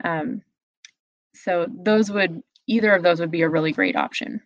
Um, 0.03 0.41
so 1.33 1.65
those 1.69 2.11
would 2.11 2.41
either 2.67 2.93
of 2.93 3.03
those 3.03 3.19
would 3.19 3.31
be 3.31 3.41
a 3.41 3.49
really 3.49 3.71
great 3.71 3.95
option. 3.95 4.41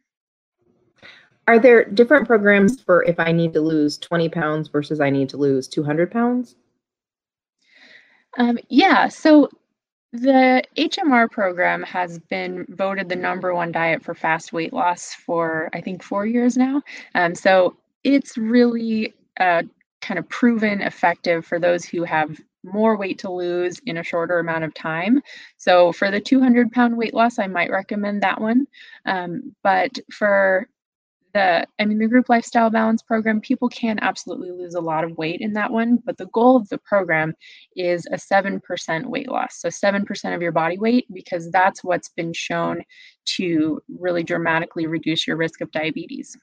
Are 1.48 1.60
there 1.60 1.86
different 1.86 2.28
programs 2.28 2.82
for 2.82 3.04
if 3.04 3.20
I 3.20 3.32
need 3.32 3.54
to 3.54 3.62
lose 3.62 3.98
20 3.98 4.30
pounds 4.30 4.68
versus 4.68 5.02
I 5.02 5.10
need 5.10 5.30
to 5.30 5.38
lose 5.38 5.68
200 5.68 6.12
pounds? 6.12 6.56
Um, 8.38 8.58
yeah, 8.70 9.08
so 9.10 9.50
the 10.14 10.64
HMR 10.78 11.30
program 11.32 11.84
has 11.84 12.20
been 12.20 12.66
voted 12.70 13.08
the 13.08 13.16
number 13.16 13.54
one 13.54 13.72
diet 13.72 14.04
for 14.04 14.14
fast 14.14 14.52
weight 14.52 14.74
loss 14.74 15.14
for 15.14 15.70
I 15.74 15.82
think 15.82 16.04
four 16.04 16.26
years 16.26 16.58
now. 16.58 16.82
Um, 17.16 17.34
so 17.36 17.78
it's 18.04 18.38
really 18.38 19.14
uh, 19.40 19.64
kind 20.02 20.20
of 20.20 20.28
proven 20.28 20.82
effective 20.82 21.46
for 21.46 21.60
those 21.60 21.86
who 21.86 22.04
have 22.04 22.40
more 22.64 22.98
weight 22.98 23.20
to 23.20 23.32
lose 23.32 23.80
in 23.86 23.98
a 23.98 24.04
shorter 24.04 24.40
amount 24.40 24.64
of 24.64 24.74
time. 24.74 25.22
So 25.58 25.92
for 25.92 26.12
the 26.12 26.20
200 26.20 26.72
pound 26.72 26.98
weight 26.98 27.14
loss, 27.14 27.40
I 27.40 27.48
might 27.48 27.72
recommend 27.72 28.22
that 28.22 28.40
one. 28.40 28.68
Um, 29.06 29.56
but 29.64 29.98
for 30.12 30.68
the, 31.34 31.66
I 31.80 31.86
mean, 31.86 31.98
the 31.98 32.08
group 32.08 32.30
lifestyle 32.30 32.70
balance 32.70 33.02
program, 33.02 33.42
people 33.42 33.70
can 33.70 34.00
absolutely 34.02 34.52
lose 34.52 34.76
a 34.76 34.82
lot 34.82 35.04
of 35.04 35.18
weight 35.18 35.42
in 35.42 35.54
that 35.54 35.72
one. 35.72 35.98
But 36.06 36.18
the 36.18 36.28
goal 36.28 36.56
of 36.56 36.70
the 36.70 36.78
program 36.78 37.34
is 37.76 38.06
a 38.08 38.16
7% 38.16 39.06
weight 39.06 39.30
loss. 39.30 39.60
So 39.60 39.70
7% 39.70 40.36
of 40.36 40.42
your 40.42 40.52
body 40.52 40.78
weight, 40.78 41.06
because 41.14 41.52
that's 41.52 41.84
what's 41.84 42.10
been 42.10 42.34
shown 42.34 42.84
to 43.38 43.82
really 43.90 44.24
dramatically 44.24 44.88
reduce 44.88 45.28
your 45.28 45.38
risk 45.38 45.62
of 45.62 45.72
diabetes. 45.72 46.38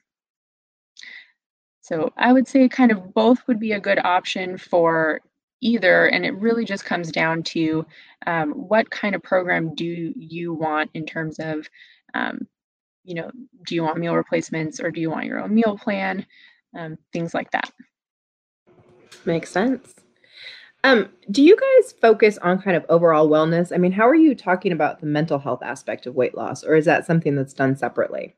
So 1.80 2.12
I 2.16 2.32
would 2.32 2.46
say 2.46 2.68
kind 2.68 2.92
of 2.92 3.14
both 3.14 3.38
would 3.46 3.58
be 3.58 3.72
a 3.72 3.80
good 3.80 3.98
option 3.98 4.58
for 4.58 5.20
either. 5.60 6.06
And 6.06 6.24
it 6.24 6.34
really 6.36 6.64
just 6.64 6.84
comes 6.84 7.10
down 7.10 7.42
to 7.44 7.86
um, 8.26 8.52
what 8.52 8.90
kind 8.90 9.14
of 9.14 9.22
program 9.22 9.74
do 9.74 10.12
you 10.16 10.52
want 10.52 10.90
in 10.94 11.06
terms 11.06 11.38
of, 11.38 11.68
um, 12.14 12.46
you 13.08 13.14
know, 13.14 13.30
do 13.66 13.74
you 13.74 13.82
want 13.82 13.96
meal 13.96 14.14
replacements 14.14 14.80
or 14.80 14.90
do 14.90 15.00
you 15.00 15.10
want 15.10 15.24
your 15.24 15.40
own 15.40 15.54
meal 15.54 15.78
plan? 15.78 16.26
Um, 16.76 16.98
things 17.10 17.32
like 17.32 17.50
that. 17.52 17.70
Makes 19.24 19.50
sense. 19.50 19.94
Um, 20.84 21.08
do 21.30 21.42
you 21.42 21.56
guys 21.56 21.92
focus 21.92 22.36
on 22.38 22.60
kind 22.60 22.76
of 22.76 22.84
overall 22.90 23.28
wellness? 23.28 23.72
I 23.74 23.78
mean, 23.78 23.92
how 23.92 24.06
are 24.06 24.14
you 24.14 24.34
talking 24.34 24.72
about 24.72 25.00
the 25.00 25.06
mental 25.06 25.38
health 25.38 25.62
aspect 25.62 26.06
of 26.06 26.14
weight 26.14 26.36
loss, 26.36 26.62
or 26.62 26.76
is 26.76 26.84
that 26.84 27.06
something 27.06 27.34
that's 27.34 27.54
done 27.54 27.76
separately? 27.76 28.36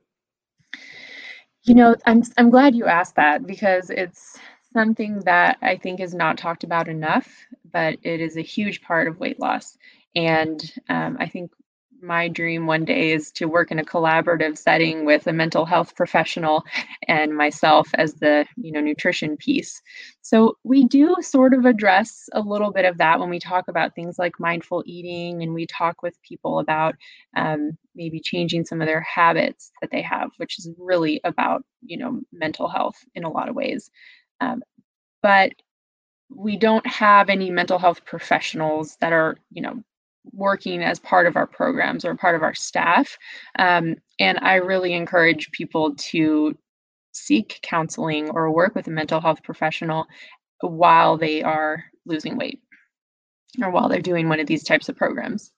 You 1.65 1.75
know, 1.75 1.97
I'm 2.07 2.23
I'm 2.39 2.49
glad 2.49 2.77
you 2.77 2.87
asked 2.87 3.17
that 3.17 3.47
because 3.47 3.91
it's 3.91 4.39
something 4.73 5.19
that 5.21 5.59
I 5.63 5.77
think 5.77 5.99
is 5.99 6.15
not 6.15 6.39
talked 6.39 6.63
about 6.63 6.87
enough, 6.87 7.29
but 7.73 7.99
it 8.03 8.21
is 8.21 8.37
a 8.37 8.43
huge 8.43 8.83
part 8.83 9.09
of 9.09 9.19
weight 9.19 9.41
loss. 9.41 9.77
And 10.15 10.63
um, 10.89 11.17
I 11.21 11.27
think 11.29 11.51
my 12.03 12.29
dream 12.29 12.67
one 12.67 12.85
day 12.85 13.13
is 13.13 13.31
to 13.33 13.47
work 13.47 13.71
in 13.71 13.79
a 13.79 13.85
collaborative 13.85 14.57
setting 14.59 15.05
with 15.05 15.27
a 15.27 15.33
mental 15.33 15.65
health 15.65 15.95
professional 15.97 16.65
and 17.09 17.37
myself 17.37 17.89
as 17.95 18.15
the 18.15 18.47
you 18.57 18.73
know 18.73 18.81
nutrition 18.81 19.37
piece. 19.37 19.81
So 20.23 20.57
we 20.65 20.85
do 20.87 21.17
sort 21.21 21.55
of 21.55 21.67
address 21.67 22.29
a 22.33 22.41
little 22.41 22.73
bit 22.73 22.85
of 22.85 22.99
that 22.99 23.19
when 23.21 23.31
we 23.31 23.39
talk 23.39 23.69
about 23.69 23.95
things 23.95 24.19
like 24.19 24.41
mindful 24.41 24.83
eating 24.87 25.43
and 25.43 25.55
we 25.55 25.67
talk 25.67 26.03
with 26.03 26.21
people 26.23 26.59
about 26.61 26.95
um, 27.37 27.73
maybe 27.95 28.21
changing 28.21 28.65
some 28.65 28.81
of 28.81 28.87
their 28.87 29.01
habits 29.03 29.73
that 29.81 29.91
they 29.91 30.03
have 30.03 30.31
which 30.37 30.59
is 30.59 30.71
really 30.79 31.21
about 31.25 31.63
you 31.83 31.99
know 31.99 32.21
mental 32.33 32.69
health 32.69 32.97
in 33.15 33.25
a 33.25 33.31
lot 33.31 33.49
of 33.49 33.55
ways. 33.55 33.91
Um, 34.41 34.63
but 35.23 35.53
we 36.31 36.57
don't 36.57 36.87
have 36.87 37.29
any 37.29 37.51
mental 37.51 37.79
health 37.79 38.05
professionals 38.05 38.97
that 39.01 39.13
are 39.13 39.37
you 39.53 39.63
know 39.63 39.83
working 40.33 40.83
as 40.83 40.99
part 40.99 41.27
of 41.27 41.37
our 41.37 41.47
programs 41.47 42.05
or 42.05 42.15
part 42.15 42.35
of 42.35 42.43
our 42.43 42.55
staff. 42.55 43.19
Um, 43.59 43.97
and 44.19 44.39
I 44.41 44.57
really 44.57 44.93
encourage 44.93 45.51
people 45.51 45.95
to 45.97 46.57
seek 47.13 47.59
counseling 47.63 48.31
or 48.31 48.51
work 48.51 48.75
with 48.75 48.87
a 48.87 48.91
mental 48.91 49.21
health 49.21 49.43
professional 49.43 50.07
while 50.61 51.17
they 51.17 51.43
are 51.43 51.85
losing 52.05 52.37
weight 52.37 52.61
or 53.63 53.71
while 53.71 53.89
they're 53.89 54.01
doing 54.01 54.29
one 54.29 54.41
of 54.41 54.47
these 54.47 54.63
types 54.63 54.89
of 54.89 54.97
programs. 54.97 55.53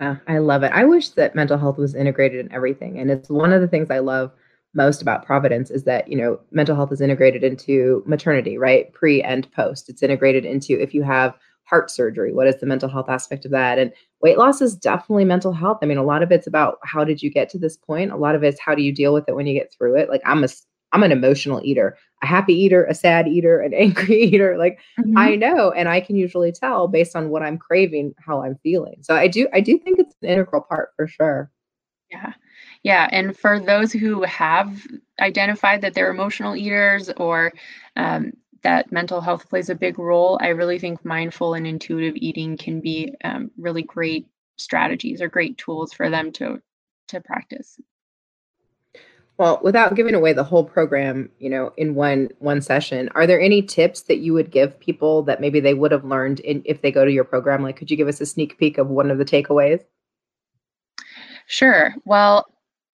Uh, 0.00 0.16
I 0.26 0.38
love 0.38 0.62
it. 0.62 0.72
I 0.72 0.84
wish 0.84 1.10
that 1.10 1.34
mental 1.34 1.58
health 1.58 1.78
was 1.78 1.94
integrated 1.94 2.44
in 2.44 2.52
everything. 2.52 2.98
And 2.98 3.10
it's 3.10 3.28
one 3.28 3.52
of 3.52 3.60
the 3.60 3.68
things 3.68 3.90
I 3.90 4.00
love 4.00 4.32
most 4.74 5.02
about 5.02 5.26
Providence 5.26 5.70
is 5.70 5.84
that, 5.84 6.08
you 6.08 6.16
know, 6.16 6.40
mental 6.50 6.74
health 6.74 6.92
is 6.92 7.00
integrated 7.00 7.44
into 7.44 8.02
maternity, 8.06 8.58
right? 8.58 8.92
Pre 8.92 9.22
and 9.22 9.50
post. 9.52 9.88
It's 9.88 10.02
integrated 10.02 10.44
into 10.44 10.80
if 10.80 10.94
you 10.94 11.02
have 11.02 11.34
heart 11.64 11.90
surgery 11.90 12.32
what 12.32 12.46
is 12.46 12.56
the 12.60 12.66
mental 12.66 12.88
health 12.88 13.08
aspect 13.08 13.44
of 13.44 13.50
that? 13.50 13.78
And 13.78 13.92
weight 14.20 14.38
loss 14.38 14.60
is 14.60 14.76
definitely 14.76 15.24
mental 15.24 15.52
health. 15.52 15.78
I 15.82 15.86
mean 15.86 15.98
a 15.98 16.04
lot 16.04 16.22
of 16.22 16.30
it's 16.32 16.46
about 16.46 16.78
how 16.84 17.04
did 17.04 17.22
you 17.22 17.30
get 17.30 17.48
to 17.50 17.58
this 17.58 17.76
point? 17.76 18.12
A 18.12 18.16
lot 18.16 18.34
of 18.34 18.42
it's 18.42 18.60
how 18.60 18.74
do 18.74 18.82
you 18.82 18.92
deal 18.92 19.12
with 19.12 19.28
it 19.28 19.36
when 19.36 19.46
you 19.46 19.58
get 19.58 19.72
through 19.72 19.96
it? 19.96 20.08
Like 20.08 20.22
i'm 20.24 20.44
a 20.44 20.48
i'm 20.92 21.02
an 21.02 21.12
emotional 21.12 21.60
eater 21.64 21.96
a 22.22 22.26
happy 22.26 22.54
eater 22.54 22.84
a 22.84 22.94
sad 22.94 23.26
eater 23.26 23.60
an 23.60 23.74
angry 23.78 24.22
eater 24.22 24.56
like 24.56 24.78
mm-hmm. 24.98 25.16
i 25.16 25.34
know 25.34 25.70
and 25.72 25.88
i 25.88 26.00
can 26.00 26.16
usually 26.16 26.52
tell 26.52 26.86
based 26.86 27.16
on 27.16 27.30
what 27.30 27.42
i'm 27.42 27.58
craving 27.58 28.14
how 28.18 28.42
i'm 28.42 28.56
feeling. 28.62 28.96
So 29.02 29.14
i 29.14 29.26
do 29.26 29.48
i 29.52 29.60
do 29.60 29.78
think 29.78 29.98
it's 29.98 30.14
an 30.22 30.28
integral 30.28 30.62
part 30.62 30.90
for 30.96 31.06
sure. 31.06 31.50
Yeah. 32.10 32.34
Yeah 32.82 33.08
and 33.10 33.36
for 33.36 33.58
those 33.58 33.92
who 33.92 34.22
have 34.22 34.86
identified 35.20 35.80
that 35.80 35.94
they're 35.94 36.10
emotional 36.10 36.56
eaters 36.56 37.10
or 37.16 37.52
um, 37.96 38.32
that 38.62 38.92
mental 38.92 39.20
health 39.20 39.48
plays 39.48 39.70
a 39.70 39.74
big 39.74 39.98
role, 39.98 40.38
I 40.40 40.48
really 40.48 40.78
think 40.78 41.04
mindful 41.04 41.54
and 41.54 41.66
intuitive 41.66 42.14
eating 42.16 42.56
can 42.56 42.80
be 42.80 43.14
um, 43.24 43.50
really 43.56 43.82
great 43.82 44.26
strategies 44.56 45.20
or 45.20 45.28
great 45.28 45.58
tools 45.58 45.92
for 45.92 46.10
them 46.10 46.32
to 46.32 46.60
to 47.08 47.20
practice. 47.20 47.80
Well, 49.38 49.60
without 49.62 49.96
giving 49.96 50.14
away 50.14 50.34
the 50.34 50.44
whole 50.44 50.64
program, 50.64 51.30
you 51.38 51.50
know, 51.50 51.72
in 51.76 51.94
one 51.94 52.30
one 52.38 52.60
session, 52.60 53.08
are 53.14 53.26
there 53.26 53.40
any 53.40 53.62
tips 53.62 54.02
that 54.02 54.18
you 54.18 54.32
would 54.34 54.50
give 54.50 54.78
people 54.78 55.22
that 55.24 55.40
maybe 55.40 55.58
they 55.58 55.74
would 55.74 55.90
have 55.90 56.04
learned 56.04 56.40
in, 56.40 56.62
if 56.64 56.82
they 56.82 56.92
go 56.92 57.04
to 57.04 57.12
your 57.12 57.24
program? 57.24 57.62
Like, 57.62 57.76
could 57.76 57.90
you 57.90 57.96
give 57.96 58.08
us 58.08 58.20
a 58.20 58.26
sneak 58.26 58.58
peek 58.58 58.78
of 58.78 58.88
one 58.88 59.10
of 59.10 59.18
the 59.18 59.24
takeaways? 59.24 59.82
Sure. 61.46 61.94
Well, 62.04 62.46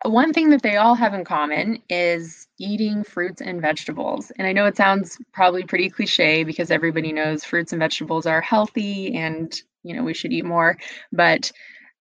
one 0.05 0.33
thing 0.33 0.51
that 0.51 0.63
they 0.63 0.77
all 0.77 0.95
have 0.95 1.13
in 1.13 1.25
common 1.25 1.83
is 1.89 2.48
eating 2.59 3.05
fruits 3.05 3.41
and 3.41 3.61
vegetables. 3.61 4.33
And 4.37 4.47
I 4.47 4.53
know 4.53 4.67
it 4.67 4.77
sounds 4.77 5.19
probably 5.33 5.65
pretty 5.65 5.89
cliche 5.91 6.45
because 6.45 6.71
everybody 6.71 7.13
knows 7.13 7.45
fruits 7.45 7.73
and 7.73 7.81
vegetables 7.81 8.27
are 8.27 8.41
healthy 8.41 9.15
and, 9.17 9.55
you 9.83 9.95
know, 9.95 10.03
we 10.03 10.15
should 10.15 10.33
eat 10.33 10.45
more, 10.45 10.77
but 11.13 11.51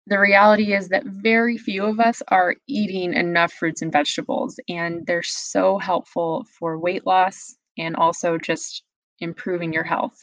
the 0.07 0.19
reality 0.19 0.73
is 0.73 0.87
that 0.89 1.05
very 1.05 1.57
few 1.57 1.83
of 1.83 1.99
us 1.99 2.21
are 2.29 2.55
eating 2.67 3.13
enough 3.13 3.51
fruits 3.51 3.81
and 3.81 3.91
vegetables 3.91 4.57
and 4.69 5.05
they're 5.05 5.21
so 5.21 5.77
helpful 5.77 6.45
for 6.57 6.79
weight 6.79 7.05
loss 7.05 7.55
and 7.77 7.95
also 7.95 8.37
just 8.37 8.83
improving 9.19 9.73
your 9.73 9.83
health. 9.83 10.17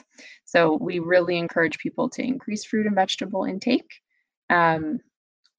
So 0.47 0.79
we 0.81 1.01
really 1.01 1.37
encourage 1.37 1.79
people 1.79 2.09
to 2.11 2.23
increase 2.23 2.65
fruit 2.65 2.87
and 2.87 2.95
vegetable 2.95 3.45
intake. 3.45 4.01
Um, 4.49 5.01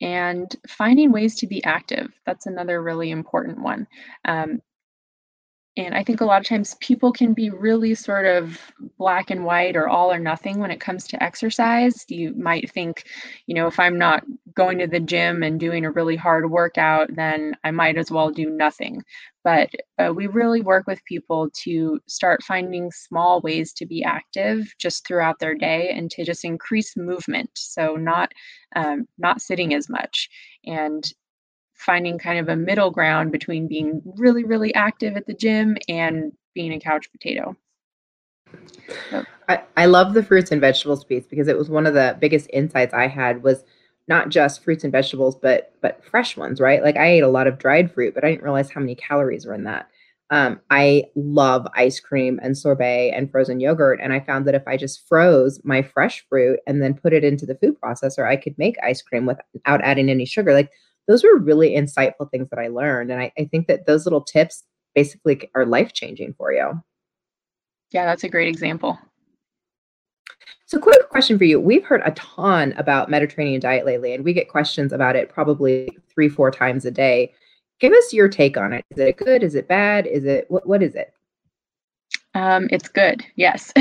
and 0.01 0.53
finding 0.67 1.11
ways 1.11 1.35
to 1.37 1.47
be 1.47 1.63
active. 1.63 2.11
That's 2.25 2.45
another 2.45 2.81
really 2.81 3.11
important 3.11 3.61
one. 3.61 3.87
Um, 4.25 4.61
and 5.77 5.93
I 5.93 6.03
think 6.03 6.21
a 6.21 6.25
lot 6.25 6.39
of 6.39 6.47
times 6.47 6.75
people 6.79 7.11
can 7.11 7.33
be 7.33 7.49
really 7.49 7.95
sort 7.95 8.25
of 8.25 8.59
black 8.97 9.29
and 9.29 9.43
white 9.43 9.75
or 9.75 9.89
all 9.89 10.11
or 10.11 10.19
nothing 10.19 10.59
when 10.59 10.71
it 10.71 10.79
comes 10.79 11.05
to 11.07 11.21
exercise. 11.21 12.05
You 12.07 12.33
might 12.33 12.71
think, 12.71 13.03
you 13.45 13.55
know, 13.55 13.67
if 13.67 13.77
I'm 13.77 13.97
not 13.97 14.23
going 14.55 14.77
to 14.77 14.87
the 14.87 15.01
gym 15.01 15.43
and 15.43 15.59
doing 15.59 15.83
a 15.83 15.91
really 15.91 16.15
hard 16.15 16.49
workout, 16.49 17.13
then 17.13 17.55
I 17.65 17.71
might 17.71 17.97
as 17.97 18.09
well 18.09 18.29
do 18.31 18.49
nothing. 18.49 19.03
But 19.43 19.69
uh, 19.99 20.13
we 20.13 20.27
really 20.27 20.61
work 20.61 20.87
with 20.87 21.03
people 21.05 21.49
to 21.63 21.99
start 22.07 22.41
finding 22.41 22.89
small 22.91 23.41
ways 23.41 23.73
to 23.73 23.85
be 23.85 24.03
active 24.03 24.73
just 24.79 25.05
throughout 25.05 25.39
their 25.39 25.55
day 25.55 25.89
and 25.89 26.09
to 26.11 26.23
just 26.23 26.45
increase 26.45 26.95
movement. 26.95 27.49
So 27.53 27.95
not 27.95 28.31
um, 28.77 29.07
not 29.17 29.41
sitting 29.41 29.73
as 29.73 29.89
much 29.89 30.29
and 30.65 31.03
finding 31.75 32.17
kind 32.17 32.39
of 32.39 32.49
a 32.49 32.55
middle 32.55 32.89
ground 32.89 33.31
between 33.31 33.67
being 33.67 34.01
really, 34.17 34.43
really 34.43 34.73
active 34.73 35.15
at 35.15 35.27
the 35.27 35.33
gym 35.33 35.77
and 35.87 36.31
being 36.53 36.73
a 36.73 36.79
couch 36.79 37.11
potato. 37.11 37.55
So. 39.11 39.23
I, 39.49 39.61
I 39.77 39.85
love 39.85 40.13
the 40.13 40.23
fruits 40.23 40.51
and 40.51 40.61
vegetables 40.61 41.03
piece 41.03 41.25
because 41.25 41.47
it 41.47 41.57
was 41.57 41.69
one 41.69 41.85
of 41.85 41.93
the 41.93 42.17
biggest 42.19 42.49
insights 42.53 42.93
I 42.93 43.07
had 43.07 43.43
was 43.43 43.63
not 44.07 44.29
just 44.29 44.63
fruits 44.63 44.83
and 44.83 44.91
vegetables, 44.91 45.35
but 45.35 45.73
but 45.81 46.03
fresh 46.05 46.37
ones, 46.37 46.61
right? 46.61 46.83
Like 46.83 46.95
I 46.95 47.07
ate 47.07 47.23
a 47.23 47.27
lot 47.27 47.47
of 47.47 47.57
dried 47.57 47.91
fruit, 47.91 48.13
but 48.13 48.23
I 48.23 48.29
didn't 48.29 48.43
realize 48.43 48.69
how 48.69 48.81
many 48.81 48.95
calories 48.95 49.45
were 49.45 49.53
in 49.53 49.63
that. 49.65 49.87
Um, 50.31 50.59
I 50.71 51.05
love 51.15 51.67
ice 51.75 51.99
cream 51.99 52.39
and 52.41 52.57
sorbet 52.57 53.11
and 53.11 53.29
frozen 53.29 53.59
yogurt. 53.59 53.99
And 54.01 54.11
I 54.11 54.19
found 54.19 54.47
that 54.47 54.55
if 54.55 54.67
I 54.67 54.75
just 54.75 55.07
froze 55.07 55.61
my 55.63 55.83
fresh 55.83 56.25
fruit 56.27 56.59
and 56.65 56.81
then 56.81 56.95
put 56.95 57.13
it 57.13 57.23
into 57.23 57.45
the 57.45 57.55
food 57.55 57.75
processor, 57.79 58.27
I 58.27 58.35
could 58.35 58.57
make 58.57 58.75
ice 58.83 59.03
cream 59.03 59.27
without 59.27 59.81
adding 59.83 60.09
any 60.09 60.25
sugar. 60.25 60.53
Like 60.53 60.71
those 61.07 61.23
were 61.23 61.37
really 61.37 61.71
insightful 61.71 62.29
things 62.29 62.49
that 62.49 62.59
I 62.59 62.67
learned. 62.67 63.11
And 63.11 63.21
I, 63.21 63.31
I 63.37 63.45
think 63.45 63.67
that 63.67 63.85
those 63.85 64.05
little 64.05 64.21
tips 64.21 64.63
basically 64.93 65.49
are 65.55 65.65
life 65.65 65.93
changing 65.93 66.33
for 66.37 66.51
you. 66.51 66.81
Yeah, 67.91 68.05
that's 68.05 68.23
a 68.23 68.29
great 68.29 68.47
example. 68.47 68.97
So, 70.67 70.79
quick 70.79 71.09
question 71.09 71.37
for 71.37 71.43
you. 71.43 71.59
We've 71.59 71.85
heard 71.85 72.01
a 72.03 72.11
ton 72.11 72.73
about 72.77 73.09
Mediterranean 73.09 73.61
diet 73.61 73.85
lately, 73.85 74.13
and 74.13 74.25
we 74.25 74.33
get 74.33 74.49
questions 74.49 74.91
about 74.91 75.15
it 75.15 75.29
probably 75.29 75.95
three, 76.09 76.27
four 76.27 76.49
times 76.49 76.85
a 76.85 76.91
day. 76.91 77.31
Give 77.79 77.93
us 77.93 78.13
your 78.13 78.27
take 78.27 78.57
on 78.57 78.73
it. 78.73 78.83
Is 78.91 78.97
it 78.97 79.17
good? 79.17 79.43
Is 79.43 79.53
it 79.53 79.67
bad? 79.67 80.07
Is 80.07 80.25
it 80.25 80.45
what? 80.49 80.65
What 80.65 80.81
is 80.81 80.95
it? 80.95 81.13
Um, 82.33 82.67
it's 82.71 82.89
good. 82.89 83.23
Yes. 83.35 83.71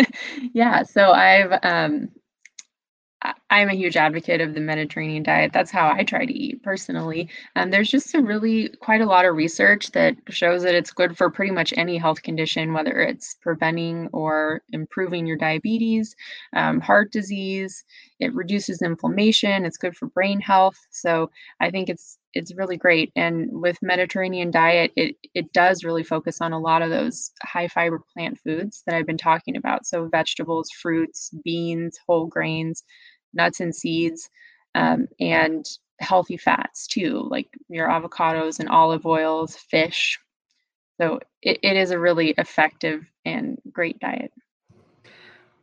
yeah. 0.52 0.82
So 0.82 1.12
I've 1.12 1.58
um, 1.62 2.10
I'm 3.52 3.68
a 3.68 3.74
huge 3.74 3.98
advocate 3.98 4.40
of 4.40 4.54
the 4.54 4.62
Mediterranean 4.62 5.22
diet. 5.24 5.52
That's 5.52 5.70
how 5.70 5.92
I 5.92 6.04
try 6.04 6.24
to 6.24 6.32
eat 6.32 6.62
personally. 6.62 7.28
And 7.54 7.64
um, 7.64 7.70
there's 7.70 7.90
just 7.90 8.14
a 8.14 8.22
really 8.22 8.70
quite 8.80 9.02
a 9.02 9.06
lot 9.06 9.26
of 9.26 9.36
research 9.36 9.90
that 9.90 10.16
shows 10.30 10.62
that 10.62 10.74
it's 10.74 10.90
good 10.90 11.18
for 11.18 11.30
pretty 11.30 11.52
much 11.52 11.74
any 11.76 11.98
health 11.98 12.22
condition, 12.22 12.72
whether 12.72 12.98
it's 13.02 13.34
preventing 13.42 14.08
or 14.14 14.62
improving 14.72 15.26
your 15.26 15.36
diabetes, 15.36 16.16
um, 16.56 16.80
heart 16.80 17.12
disease. 17.12 17.84
It 18.20 18.34
reduces 18.34 18.80
inflammation. 18.80 19.66
It's 19.66 19.76
good 19.76 19.98
for 19.98 20.06
brain 20.06 20.40
health. 20.40 20.78
So 20.90 21.30
I 21.60 21.70
think 21.70 21.90
it's 21.90 22.18
it's 22.34 22.54
really 22.54 22.78
great. 22.78 23.12
And 23.14 23.50
with 23.60 23.76
Mediterranean 23.82 24.50
diet, 24.50 24.92
it 24.96 25.16
it 25.34 25.52
does 25.52 25.84
really 25.84 26.04
focus 26.04 26.40
on 26.40 26.52
a 26.54 26.58
lot 26.58 26.80
of 26.80 26.88
those 26.88 27.30
high 27.42 27.68
fiber 27.68 28.00
plant 28.14 28.38
foods 28.42 28.82
that 28.86 28.94
I've 28.94 29.06
been 29.06 29.18
talking 29.18 29.58
about. 29.58 29.84
So 29.84 30.08
vegetables, 30.08 30.70
fruits, 30.70 31.30
beans, 31.44 31.98
whole 32.06 32.26
grains 32.28 32.82
nuts 33.34 33.60
and 33.60 33.74
seeds, 33.74 34.28
um, 34.74 35.08
and 35.20 35.66
healthy 36.00 36.36
fats 36.36 36.86
too, 36.86 37.26
like 37.30 37.48
your 37.68 37.88
avocados 37.88 38.58
and 38.58 38.68
olive 38.68 39.06
oils, 39.06 39.56
fish. 39.56 40.18
So 41.00 41.20
it, 41.40 41.58
it 41.62 41.76
is 41.76 41.90
a 41.90 41.98
really 41.98 42.30
effective 42.38 43.04
and 43.24 43.58
great 43.70 43.98
diet. 44.00 44.32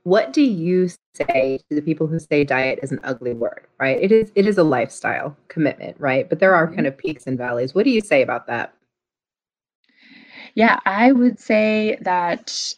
What 0.03 0.33
do 0.33 0.41
you 0.41 0.89
say 1.13 1.59
to 1.69 1.75
the 1.75 1.81
people 1.81 2.07
who 2.07 2.19
say 2.19 2.43
diet 2.43 2.79
is 2.81 2.91
an 2.91 2.99
ugly 3.03 3.33
word, 3.33 3.67
right? 3.79 4.01
It 4.01 4.11
is 4.11 4.31
it 4.33 4.47
is 4.47 4.57
a 4.57 4.63
lifestyle 4.63 5.35
commitment, 5.49 5.97
right? 5.99 6.27
But 6.27 6.39
there 6.39 6.55
are 6.55 6.65
mm-hmm. 6.65 6.75
kind 6.75 6.87
of 6.87 6.97
peaks 6.97 7.27
and 7.27 7.37
valleys. 7.37 7.75
What 7.75 7.83
do 7.83 7.91
you 7.91 8.01
say 8.01 8.21
about 8.21 8.47
that? 8.47 8.73
Yeah, 10.55 10.79
I 10.85 11.11
would 11.11 11.39
say 11.39 11.97
that 12.01 12.73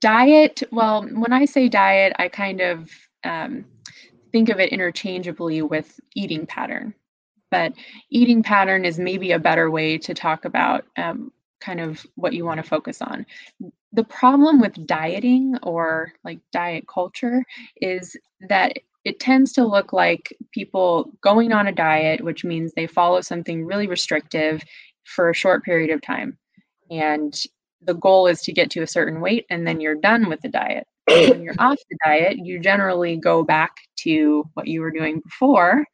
diet, 0.00 0.62
well, 0.70 1.02
when 1.04 1.32
I 1.32 1.44
say 1.44 1.68
diet, 1.68 2.12
I 2.18 2.28
kind 2.28 2.60
of 2.60 2.90
um, 3.24 3.64
think 4.32 4.48
of 4.48 4.60
it 4.60 4.72
interchangeably 4.72 5.62
with 5.62 5.98
eating 6.14 6.46
pattern. 6.46 6.94
But 7.50 7.72
eating 8.10 8.42
pattern 8.42 8.84
is 8.84 8.98
maybe 8.98 9.32
a 9.32 9.38
better 9.38 9.70
way 9.70 9.98
to 9.98 10.14
talk 10.14 10.44
about 10.44 10.84
um, 10.96 11.32
kind 11.60 11.80
of 11.80 12.04
what 12.14 12.32
you 12.32 12.44
want 12.44 12.62
to 12.62 12.68
focus 12.68 13.02
on. 13.02 13.26
The 13.92 14.04
problem 14.04 14.60
with 14.60 14.86
dieting 14.86 15.56
or 15.62 16.12
like 16.22 16.38
diet 16.52 16.86
culture 16.86 17.44
is 17.80 18.16
that 18.48 18.74
it 19.04 19.18
tends 19.18 19.52
to 19.54 19.66
look 19.66 19.92
like 19.92 20.36
people 20.52 21.10
going 21.22 21.52
on 21.52 21.66
a 21.66 21.72
diet, 21.72 22.22
which 22.22 22.44
means 22.44 22.72
they 22.72 22.86
follow 22.86 23.20
something 23.20 23.64
really 23.64 23.86
restrictive 23.86 24.62
for 25.04 25.30
a 25.30 25.34
short 25.34 25.64
period 25.64 25.90
of 25.90 26.02
time. 26.02 26.38
And 26.90 27.34
the 27.82 27.94
goal 27.94 28.26
is 28.26 28.42
to 28.42 28.52
get 28.52 28.70
to 28.70 28.82
a 28.82 28.86
certain 28.86 29.20
weight 29.20 29.46
and 29.50 29.66
then 29.66 29.80
you're 29.80 29.94
done 29.94 30.28
with 30.28 30.40
the 30.42 30.48
diet 30.48 30.86
when 31.06 31.42
you're 31.42 31.54
off 31.58 31.78
the 31.90 31.98
diet, 32.04 32.38
you 32.38 32.60
generally 32.60 33.16
go 33.16 33.42
back 33.42 33.72
to 34.00 34.44
what 34.54 34.66
you 34.66 34.80
were 34.80 34.90
doing 34.90 35.20
before. 35.20 35.84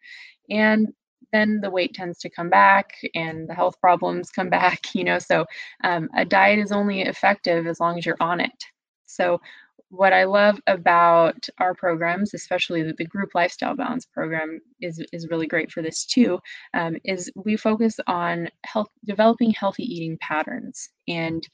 And 0.50 0.88
then 1.32 1.60
the 1.60 1.70
weight 1.70 1.94
tends 1.94 2.18
to 2.20 2.30
come 2.30 2.48
back 2.50 2.92
and 3.14 3.48
the 3.48 3.54
health 3.54 3.80
problems 3.80 4.30
come 4.30 4.48
back, 4.60 4.94
you 4.94 5.04
know. 5.04 5.18
So 5.18 5.44
um, 5.84 6.08
a 6.16 6.24
diet 6.24 6.58
is 6.58 6.72
only 6.72 7.02
effective 7.02 7.66
as 7.66 7.80
long 7.80 7.98
as 7.98 8.06
you're 8.06 8.16
on 8.20 8.40
it. 8.40 8.64
So, 9.06 9.40
what 9.90 10.12
I 10.12 10.24
love 10.24 10.60
about 10.66 11.46
our 11.58 11.72
programs, 11.72 12.34
especially 12.34 12.82
the, 12.82 12.92
the 12.98 13.04
group 13.04 13.30
lifestyle 13.36 13.76
balance 13.76 14.04
program, 14.04 14.60
is 14.80 15.00
is 15.12 15.28
really 15.30 15.46
great 15.46 15.70
for 15.70 15.80
this 15.80 16.04
too. 16.04 16.40
Um, 16.74 16.96
is 17.04 17.30
we 17.36 17.56
focus 17.56 17.96
on 18.08 18.48
health, 18.64 18.88
developing 19.04 19.52
healthy 19.52 19.84
eating 19.84 20.18
patterns 20.20 20.88
and 21.06 21.46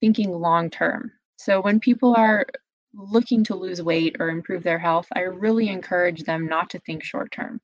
thinking 0.00 0.30
long 0.30 0.70
term. 0.70 1.10
So 1.36 1.60
when 1.60 1.80
people 1.80 2.14
are 2.16 2.46
looking 2.94 3.44
to 3.44 3.54
lose 3.54 3.82
weight 3.82 4.16
or 4.18 4.28
improve 4.30 4.62
their 4.62 4.78
health, 4.78 5.06
I 5.14 5.20
really 5.20 5.68
encourage 5.68 6.24
them 6.24 6.46
not 6.46 6.70
to 6.70 6.78
think 6.80 7.02
short 7.02 7.30
term. 7.32 7.60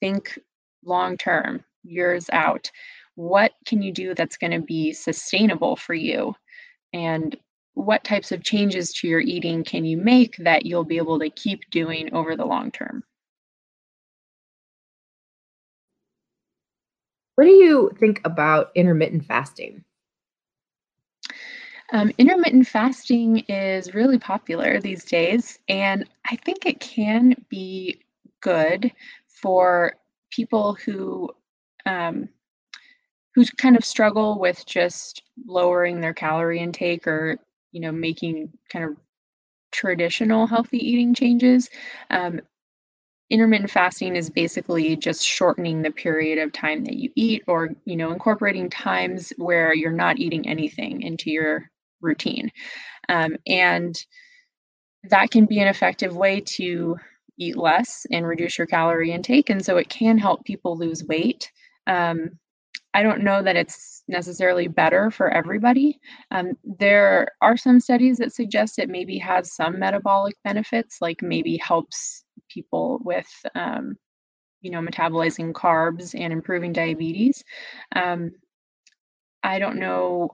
Think 0.00 0.38
long 0.84 1.16
term, 1.16 1.64
years 1.84 2.28
out. 2.32 2.70
What 3.14 3.52
can 3.66 3.82
you 3.82 3.92
do 3.92 4.14
that's 4.14 4.36
going 4.36 4.52
to 4.52 4.60
be 4.60 4.92
sustainable 4.92 5.76
for 5.76 5.94
you? 5.94 6.34
And 6.92 7.36
what 7.74 8.04
types 8.04 8.32
of 8.32 8.42
changes 8.44 8.92
to 8.94 9.08
your 9.08 9.20
eating 9.20 9.64
can 9.64 9.84
you 9.84 9.96
make 9.96 10.36
that 10.38 10.66
you'll 10.66 10.84
be 10.84 10.96
able 10.96 11.18
to 11.20 11.30
keep 11.30 11.60
doing 11.70 12.12
over 12.12 12.36
the 12.36 12.44
long 12.44 12.70
term? 12.70 13.04
What 17.36 17.44
do 17.44 17.50
you 17.50 17.92
think 17.98 18.20
about 18.24 18.72
intermittent 18.74 19.24
fasting? 19.24 19.84
Um, 21.92 22.12
intermittent 22.18 22.66
fasting 22.66 23.38
is 23.48 23.94
really 23.94 24.18
popular 24.18 24.78
these 24.80 25.04
days, 25.04 25.58
and 25.68 26.06
I 26.30 26.36
think 26.36 26.66
it 26.66 26.80
can 26.80 27.34
be 27.48 28.00
good 28.40 28.92
for 29.26 29.94
people 30.30 30.74
who 30.74 31.30
um, 31.86 32.28
who 33.34 33.44
kind 33.56 33.76
of 33.76 33.84
struggle 33.84 34.38
with 34.38 34.66
just 34.66 35.22
lowering 35.46 36.00
their 36.00 36.12
calorie 36.12 36.60
intake 36.60 37.06
or 37.06 37.38
you 37.72 37.80
know 37.80 37.92
making 37.92 38.52
kind 38.70 38.84
of 38.84 38.96
traditional 39.72 40.46
healthy 40.46 40.78
eating 40.78 41.14
changes. 41.14 41.70
Um, 42.10 42.40
intermittent 43.30 43.70
fasting 43.70 44.16
is 44.16 44.30
basically 44.30 44.96
just 44.96 45.24
shortening 45.24 45.82
the 45.82 45.90
period 45.90 46.38
of 46.38 46.52
time 46.52 46.84
that 46.84 46.96
you 46.96 47.10
eat 47.16 47.44
or 47.46 47.70
you 47.86 47.96
know 47.96 48.12
incorporating 48.12 48.70
times 48.70 49.32
where 49.38 49.74
you're 49.74 49.92
not 49.92 50.18
eating 50.18 50.48
anything 50.48 51.02
into 51.02 51.30
your 51.30 51.70
routine. 52.00 52.50
Um, 53.08 53.36
and 53.46 53.96
that 55.04 55.30
can 55.30 55.46
be 55.46 55.60
an 55.60 55.68
effective 55.68 56.16
way 56.16 56.40
to 56.40 56.96
eat 57.38 57.56
less 57.56 58.04
and 58.10 58.26
reduce 58.26 58.58
your 58.58 58.66
calorie 58.66 59.12
intake. 59.12 59.50
And 59.50 59.64
so 59.64 59.76
it 59.76 59.88
can 59.88 60.18
help 60.18 60.44
people 60.44 60.76
lose 60.76 61.04
weight. 61.04 61.50
Um, 61.86 62.38
I 62.94 63.02
don't 63.02 63.22
know 63.22 63.42
that 63.42 63.56
it's 63.56 64.02
necessarily 64.08 64.66
better 64.66 65.10
for 65.10 65.30
everybody. 65.30 66.00
Um, 66.30 66.54
there 66.64 67.28
are 67.40 67.56
some 67.56 67.80
studies 67.80 68.16
that 68.18 68.34
suggest 68.34 68.78
it 68.78 68.88
maybe 68.88 69.18
has 69.18 69.54
some 69.54 69.78
metabolic 69.78 70.34
benefits, 70.42 70.98
like 71.00 71.22
maybe 71.22 71.58
helps 71.58 72.24
people 72.48 73.00
with, 73.04 73.28
um, 73.54 73.96
you 74.62 74.70
know, 74.70 74.80
metabolizing 74.80 75.52
carbs 75.52 76.18
and 76.18 76.32
improving 76.32 76.72
diabetes. 76.72 77.44
Um, 77.94 78.32
I 79.42 79.58
don't 79.58 79.78
know 79.78 80.30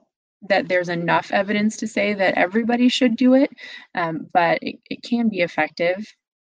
that 0.49 0.67
there's 0.67 0.89
enough 0.89 1.31
evidence 1.31 1.77
to 1.77 1.87
say 1.87 2.13
that 2.13 2.37
everybody 2.37 2.89
should 2.89 3.15
do 3.15 3.33
it, 3.33 3.51
um, 3.95 4.27
but 4.33 4.59
it, 4.61 4.79
it 4.89 5.03
can 5.03 5.29
be 5.29 5.41
effective. 5.41 6.05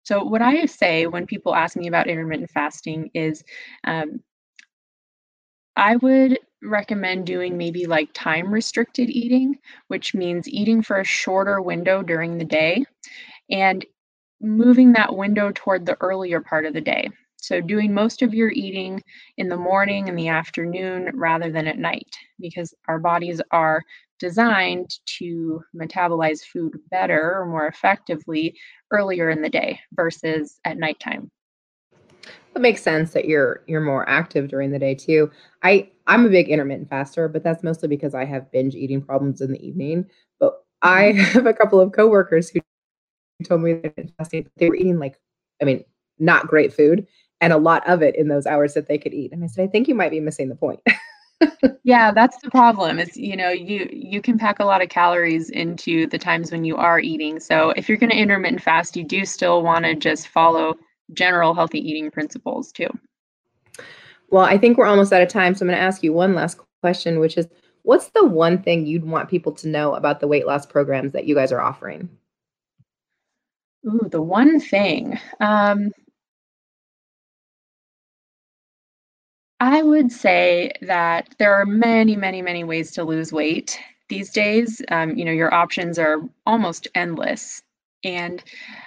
So, 0.05 0.23
what 0.25 0.43
I 0.43 0.67
say 0.67 1.07
when 1.07 1.27
people 1.27 1.55
ask 1.55 1.77
me 1.77 1.89
about 1.89 2.09
intermittent 2.09 2.51
fasting 2.51 3.11
is 3.15 3.43
um, 3.85 4.21
I 5.77 5.97
would 5.97 6.39
recommend 6.63 7.27
doing 7.27 7.57
maybe 7.59 7.87
like 7.87 8.11
time 8.15 8.53
restricted 8.53 9.11
eating, 9.11 9.59
which 9.89 10.15
means 10.15 10.49
eating 10.49 10.83
for 10.83 10.99
a 10.99 11.05
shorter 11.05 11.61
window 11.61 12.03
during 12.03 12.39
the 12.39 12.45
day 12.45 12.85
and 13.51 13.85
moving 14.41 14.93
that 14.93 15.17
window 15.17 15.53
toward 15.55 15.87
the 15.87 15.97
earlier 16.01 16.41
part 16.41 16.67
of 16.67 16.75
the 16.75 16.81
day. 16.81 17.11
So, 17.45 17.61
doing 17.61 17.93
most 17.93 18.23
of 18.23 18.33
your 18.33 18.51
eating 18.53 19.03
in 19.37 19.49
the 19.51 19.57
morning 19.59 20.09
and 20.09 20.19
the 20.19 20.29
afternoon 20.29 21.11
rather 21.15 21.51
than 21.53 21.67
at 21.67 21.77
night, 21.79 22.09
because 22.41 22.73
our 22.89 22.99
bodies 22.99 23.41
are 23.51 23.83
designed 24.19 24.91
to 25.19 25.63
metabolize 25.77 26.43
food 26.43 26.73
better 26.91 27.39
or 27.39 27.45
more 27.47 27.67
effectively 27.67 28.57
earlier 28.91 29.29
in 29.29 29.43
the 29.43 29.51
day 29.51 29.79
versus 29.95 30.59
at 30.65 30.79
nighttime. 30.79 31.31
It 32.57 32.61
makes 32.63 32.83
sense 32.83 33.13
that 33.13 33.27
you're 33.27 33.63
you're 33.67 33.81
more 33.81 34.09
active 34.09 34.49
during 34.49 34.71
the 34.71 34.79
day 34.79 34.95
too. 34.95 35.31
I 35.63 35.91
I'm 36.07 36.25
a 36.25 36.29
big 36.31 36.49
intermittent 36.49 36.89
faster, 36.89 37.29
but 37.29 37.43
that's 37.43 37.63
mostly 37.65 37.89
because 37.89 38.15
I 38.15 38.25
have 38.25 38.51
binge 38.53 38.75
eating 38.75 39.03
problems 39.03 39.41
in 39.41 39.53
the 39.53 39.67
evening. 39.67 40.07
But 40.41 40.63
I 40.83 41.13
Mhm. 41.13 41.17
have 41.35 41.47
a 41.47 41.53
couple 41.55 41.81
of 41.81 41.93
coworkers 41.93 42.49
who 42.51 42.61
told 43.45 43.63
me 43.63 43.75
that 43.75 44.45
they 44.57 44.69
were 44.69 44.77
eating 44.77 44.99
like, 44.99 45.19
I 45.63 45.65
mean, 45.67 45.85
not 46.19 46.49
great 46.49 46.73
food 46.73 47.07
and 47.45 47.53
a 47.53 47.59
lot 47.59 47.87
of 47.87 48.01
it 48.01 48.17
in 48.17 48.29
those 48.29 48.47
hours 48.47 48.73
that 48.73 48.89
they 48.89 48.97
could 48.97 49.13
eat. 49.13 49.31
And 49.31 49.45
I 49.45 49.49
said, 49.49 49.65
I 49.65 49.67
think 49.67 49.87
you 49.87 49.95
might 49.95 50.11
be 50.11 50.19
missing 50.19 50.49
the 50.49 50.55
point. 50.55 50.81
Yeah, 51.83 52.13
that's 52.13 52.39
the 52.41 52.51
problem 52.51 52.99
is, 52.99 53.15
you 53.17 53.37
know, 53.37 53.51
you 53.51 53.87
you 53.93 54.23
can 54.23 54.39
pack 54.39 54.61
a 54.61 54.65
lot 54.65 54.81
of 54.81 54.89
calories 54.89 55.51
into 55.51 56.07
the 56.07 56.17
times 56.17 56.51
when 56.51 56.65
you 56.65 56.77
are 56.77 56.99
eating. 56.99 57.39
So 57.39 57.71
if 57.71 57.89
you're 57.89 57.99
going 57.99 58.11
to 58.11 58.17
intermittent 58.17 58.63
fast, 58.63 58.97
you 58.97 59.05
do 59.05 59.27
still 59.27 59.63
want 59.63 59.85
to 59.85 59.95
just 59.95 60.29
follow 60.29 60.77
general 61.13 61.53
healthy 61.53 61.79
eating 61.79 62.11
principles 62.11 62.73
too. 62.73 62.89
Well, 64.31 64.45
I 64.45 64.57
think 64.57 64.79
we're 64.79 64.87
almost 64.87 65.13
out 65.13 65.21
of 65.21 65.29
time. 65.29 65.55
So 65.55 65.65
I'm 65.65 65.69
going 65.69 65.79
to 65.79 65.85
ask 65.85 66.03
you 66.03 66.15
one 66.15 66.35
last 66.35 66.59
question, 66.81 67.21
which 67.21 67.37
is 67.37 67.49
what's 67.83 68.09
the 68.11 68.25
one 68.25 68.63
thing 68.63 68.87
you'd 68.87 69.05
want 69.05 69.29
people 69.29 69.53
to 69.53 69.69
know 69.69 69.95
about 69.95 70.21
the 70.21 70.29
weight 70.29 70.47
loss 70.47 70.65
programs 70.65 71.13
that 71.13 71.27
you 71.27 71.35
guys 71.35 71.53
are 71.53 71.61
offering? 71.61 72.09
Ooh, 73.87 74.09
the 74.11 74.23
one 74.23 74.59
thing. 74.61 75.19
Um, 75.41 75.91
I 79.61 79.83
would 79.83 80.13
say 80.13 80.73
that 80.83 81.35
there 81.39 81.55
are 81.55 81.67
many, 81.67 82.17
many, 82.17 82.43
many 82.43 82.65
ways 82.65 82.93
to 82.93 83.05
lose 83.05 83.33
weight 83.33 83.79
these 84.09 84.31
days. 84.31 84.83
Um, 84.91 85.17
you 85.17 85.25
know, 85.25 85.33
your 85.33 85.53
options 85.55 85.99
are 85.99 86.19
almost 86.47 86.89
endless. 86.95 87.63
And 88.05 88.43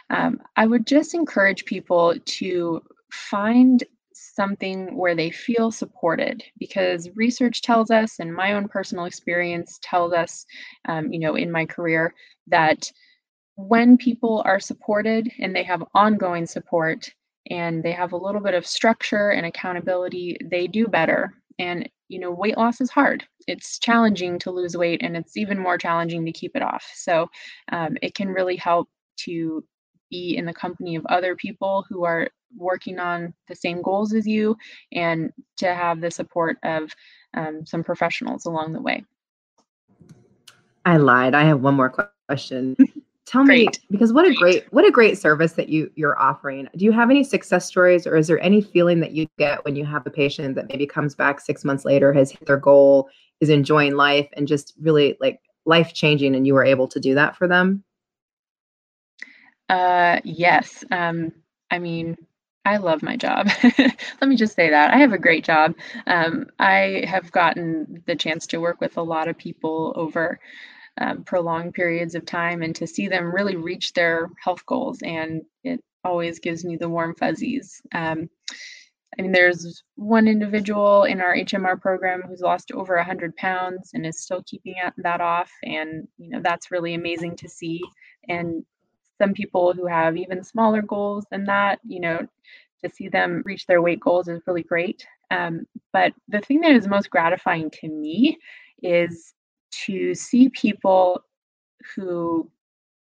um, 0.10 0.40
I 0.56 0.68
would 0.68 0.86
just 0.86 1.16
encourage 1.16 1.66
people 1.66 2.16
to 2.24 2.82
find 3.12 3.84
something 4.14 4.96
where 4.96 5.16
they 5.16 5.32
feel 5.32 5.72
supported 5.72 6.44
because 6.60 7.10
research 7.16 7.62
tells 7.64 7.90
us, 7.90 8.20
and 8.20 8.34
my 8.34 8.54
own 8.54 8.68
personal 8.68 9.06
experience 9.06 9.80
tells 9.82 10.14
us, 10.14 10.46
um, 10.88 11.12
you 11.12 11.20
know, 11.20 11.36
in 11.36 11.52
my 11.52 11.66
career, 11.66 12.14
that 12.48 12.92
when 13.56 13.98
people 13.98 14.44
are 14.46 14.60
supported 14.60 15.32
and 15.40 15.56
they 15.56 15.64
have 15.64 15.84
ongoing 15.96 16.46
support 16.46 17.12
and 17.50 17.84
they 17.84 17.92
have 17.92 18.12
a 18.12 18.18
little 18.18 18.42
bit 18.42 18.54
of 18.54 18.66
structure 18.66 19.32
and 19.32 19.46
accountability, 19.46 20.38
they 20.44 20.68
do 20.68 20.88
better. 20.88 21.34
And, 21.60 21.90
you 22.10 22.20
know, 22.20 22.32
weight 22.32 22.58
loss 22.58 22.82
is 22.82 22.90
hard. 22.90 23.26
It's 23.48 23.80
challenging 23.80 24.40
to 24.40 24.52
lose 24.52 24.78
weight 24.78 25.02
and 25.04 25.16
it's 25.18 25.38
even 25.38 25.58
more 25.60 25.78
challenging 25.78 26.26
to 26.26 26.32
keep 26.32 26.56
it 26.56 26.62
off. 26.62 26.86
So 26.94 27.30
um, 27.72 27.98
it 28.02 28.16
can 28.16 28.30
really 28.30 28.56
help 28.56 28.90
to 29.22 29.64
be 30.10 30.38
in 30.38 30.46
the 30.46 30.54
company 30.54 30.96
of 30.96 31.06
other 31.08 31.36
people 31.36 31.86
who 31.90 32.06
are 32.06 32.30
working 32.56 33.00
on 33.00 33.34
the 33.48 33.56
same 33.56 33.82
goals 33.82 34.14
as 34.14 34.26
you 34.26 34.56
and 34.94 35.32
to 35.58 35.74
have 35.74 36.00
the 36.00 36.12
support 36.12 36.58
of 36.64 36.92
um, 37.34 37.66
some 37.66 37.84
professionals 37.84 38.46
along 38.46 38.74
the 38.74 38.82
way. 38.82 39.04
I 40.86 40.98
lied. 40.98 41.36
I 41.36 41.44
have 41.44 41.62
one 41.62 41.76
more 41.76 41.94
question. 42.30 42.78
Tell 43.28 43.44
me 43.44 43.68
because 43.92 44.14
what 44.14 44.26
a 44.26 44.34
great 44.34 44.72
what 44.72 44.88
a 44.88 44.92
great 44.92 45.18
service 45.18 45.52
that 45.54 45.68
you 45.68 45.92
you're 45.96 46.18
offering. 46.18 46.70
Do 46.78 46.86
you 46.86 46.94
have 46.94 47.10
any 47.10 47.26
success 47.26 47.66
stories 47.66 48.08
or 48.08 48.16
is 48.16 48.28
there 48.28 48.40
any 48.40 48.62
feeling 48.62 49.02
that 49.02 49.12
you 49.12 49.28
get 49.38 49.66
when 49.66 49.76
you 49.76 49.84
have 49.84 50.08
a 50.08 50.10
patient 50.10 50.56
that 50.56 50.70
maybe 50.70 50.88
comes 50.88 51.14
back 51.14 51.42
6 51.42 51.66
months 51.66 51.84
later 51.84 52.14
has 52.14 52.32
hit 52.32 52.46
their 52.46 52.56
goal, 52.56 53.10
is 53.42 53.50
enjoying 53.50 53.96
life 53.96 54.30
and 54.34 54.48
just 54.48 54.76
really 54.80 55.18
like 55.20 55.42
life 55.66 55.94
changing 55.94 56.36
and 56.36 56.48
you 56.48 56.54
were 56.54 56.64
able 56.64 56.88
to 56.88 57.02
do 57.02 57.16
that 57.16 57.36
for 57.36 57.50
them? 57.50 57.84
Uh, 59.68 60.22
yes. 60.24 60.86
Um, 60.92 61.34
I 61.70 61.80
mean, 61.80 62.16
I 62.64 62.78
love 62.78 63.04
my 63.04 63.18
job. 63.18 63.50
Let 63.64 64.30
me 64.30 64.38
just 64.38 64.56
say 64.56 64.70
that. 64.70 64.94
I 64.94 64.98
have 65.00 65.12
a 65.12 65.18
great 65.18 65.44
job. 65.44 65.76
Um, 66.06 66.48
I 66.60 67.04
have 67.06 67.30
gotten 67.34 68.04
the 68.08 68.16
chance 68.16 68.48
to 68.48 68.62
work 68.62 68.80
with 68.80 68.96
a 68.96 69.02
lot 69.02 69.28
of 69.28 69.38
people 69.38 69.92
over 69.98 70.40
um, 71.00 71.24
prolonged 71.24 71.74
periods 71.74 72.16
of 72.16 72.26
time 72.26 72.62
and 72.62 72.76
to 72.76 72.88
see 72.88 73.08
them 73.08 73.34
really 73.34 73.56
reach 73.56 73.94
their 73.94 74.30
health 74.44 74.66
goals. 74.66 75.00
And 75.04 75.44
it 75.64 75.82
always 76.04 76.40
gives 76.40 76.64
me 76.66 76.78
the 76.78 76.90
warm 76.90 77.16
fuzzies. 77.16 77.82
Um, 77.94 78.30
I 79.18 79.22
mean, 79.22 79.32
there's 79.32 79.84
one 79.96 80.28
individual 80.28 81.04
in 81.04 81.22
our 81.22 81.36
HMR 81.36 81.82
program 81.82 82.22
who's 82.22 82.42
lost 82.42 82.72
over 82.72 82.96
100 82.96 83.36
pounds 83.36 83.92
and 83.94 84.06
is 84.06 84.22
still 84.22 84.44
keeping 84.46 84.76
that 84.98 85.22
off. 85.22 85.52
And, 85.64 86.08
you 86.18 86.30
know, 86.30 86.42
that's 86.42 86.72
really 86.72 86.94
amazing 86.94 87.36
to 87.38 87.50
see. 87.50 87.82
And 88.30 88.64
some 89.18 89.34
people 89.34 89.74
who 89.74 89.88
have 89.88 90.18
even 90.18 90.44
smaller 90.44 90.84
goals 90.84 91.26
than 91.32 91.46
that, 91.46 91.80
you 91.88 92.00
know, 92.00 92.28
to 92.84 92.90
see 92.90 93.10
them 93.10 93.42
reach 93.44 93.66
their 93.66 93.82
weight 93.82 94.00
goals 94.00 94.28
is 94.28 94.42
really 94.46 94.62
great. 94.62 95.08
Um, 95.32 95.66
but 95.92 96.14
the 96.28 96.40
thing 96.42 96.62
that 96.62 96.72
is 96.72 96.88
most 96.88 97.10
gratifying 97.10 97.72
to 97.82 97.88
me 97.88 98.38
is 98.84 99.34
to 99.72 100.14
see 100.16 100.50
people 100.50 101.22
who 101.96 102.50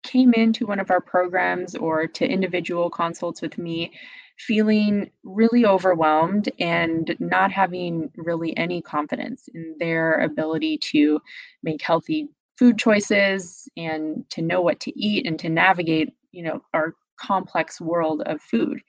came 0.03 0.33
into 0.33 0.65
one 0.65 0.79
of 0.79 0.89
our 0.89 1.01
programs 1.01 1.75
or 1.75 2.07
to 2.07 2.27
individual 2.27 2.89
consults 2.89 3.41
with 3.41 3.57
me 3.57 3.91
feeling 4.37 5.11
really 5.23 5.65
overwhelmed 5.65 6.49
and 6.59 7.15
not 7.19 7.51
having 7.51 8.09
really 8.15 8.57
any 8.57 8.81
confidence 8.81 9.47
in 9.53 9.75
their 9.77 10.21
ability 10.21 10.79
to 10.79 11.19
make 11.61 11.81
healthy 11.83 12.27
food 12.57 12.77
choices 12.79 13.67
and 13.77 14.27
to 14.29 14.41
know 14.41 14.61
what 14.61 14.79
to 14.79 14.99
eat 14.99 15.27
and 15.27 15.37
to 15.37 15.49
navigate 15.49 16.09
you 16.31 16.41
know 16.41 16.61
our 16.73 16.95
complex 17.21 17.79
world 17.79 18.23
of 18.25 18.41
food. 18.41 18.81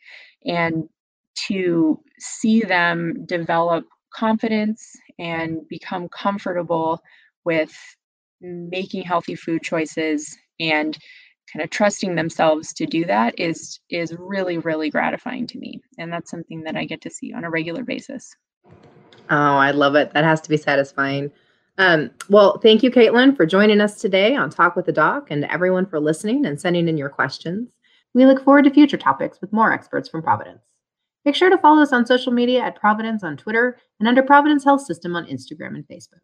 And 0.44 0.88
to 1.46 2.00
see 2.18 2.60
them 2.60 3.24
develop 3.26 3.84
confidence 4.14 4.96
and 5.18 5.66
become 5.68 6.08
comfortable 6.08 7.00
with 7.44 7.72
making 8.40 9.02
healthy 9.02 9.34
food 9.34 9.62
choices 9.62 10.36
and 10.60 10.98
kind 11.52 11.62
of 11.62 11.70
trusting 11.70 12.14
themselves 12.14 12.72
to 12.72 12.86
do 12.86 13.04
that 13.04 13.38
is 13.38 13.78
is 13.90 14.14
really 14.18 14.58
really 14.58 14.90
gratifying 14.90 15.46
to 15.46 15.58
me 15.58 15.80
and 15.98 16.12
that's 16.12 16.30
something 16.30 16.62
that 16.62 16.76
i 16.76 16.84
get 16.84 17.00
to 17.00 17.10
see 17.10 17.32
on 17.32 17.44
a 17.44 17.50
regular 17.50 17.84
basis 17.84 18.34
Oh, 19.30 19.56
I 19.56 19.70
love 19.70 19.94
it. 19.94 20.12
That 20.12 20.24
has 20.24 20.40
to 20.42 20.48
be 20.48 20.56
satisfying. 20.56 21.30
Um, 21.78 22.10
well, 22.28 22.58
thank 22.58 22.82
you, 22.82 22.90
Caitlin, 22.90 23.36
for 23.36 23.46
joining 23.46 23.80
us 23.80 24.00
today 24.00 24.36
on 24.36 24.50
Talk 24.50 24.76
with 24.76 24.86
the 24.86 24.92
Doc, 24.92 25.30
and 25.30 25.44
everyone 25.46 25.86
for 25.86 26.00
listening 26.00 26.44
and 26.44 26.60
sending 26.60 26.88
in 26.88 26.98
your 26.98 27.08
questions. 27.08 27.74
We 28.14 28.26
look 28.26 28.44
forward 28.44 28.64
to 28.64 28.70
future 28.70 28.98
topics 28.98 29.40
with 29.40 29.52
more 29.52 29.72
experts 29.72 30.08
from 30.08 30.22
Providence. 30.22 30.74
Make 31.24 31.34
sure 31.34 31.48
to 31.48 31.56
follow 31.58 31.80
us 31.80 31.92
on 31.92 32.04
social 32.04 32.32
media 32.32 32.60
at 32.60 32.76
Providence 32.76 33.24
on 33.24 33.36
Twitter 33.36 33.78
and 34.00 34.08
under 34.08 34.22
Providence 34.22 34.64
Health 34.64 34.82
System 34.82 35.16
on 35.16 35.24
Instagram 35.26 35.76
and 35.76 35.88
Facebook. 35.88 36.20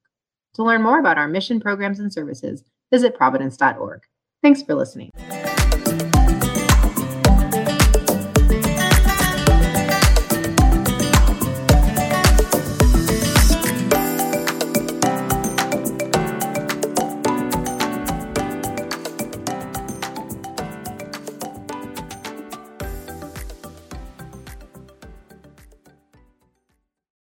To 0.55 0.65
learn 0.65 0.83
more 0.83 0.99
about 0.99 1.19
our 1.19 1.29
mission 1.29 1.61
programs 1.61 2.01
and 2.01 2.13
services, 2.13 2.65
visit 2.93 3.15
providence.org. 3.15 4.03
Thanks 4.43 4.63
for 4.63 4.75
listening. 4.75 5.11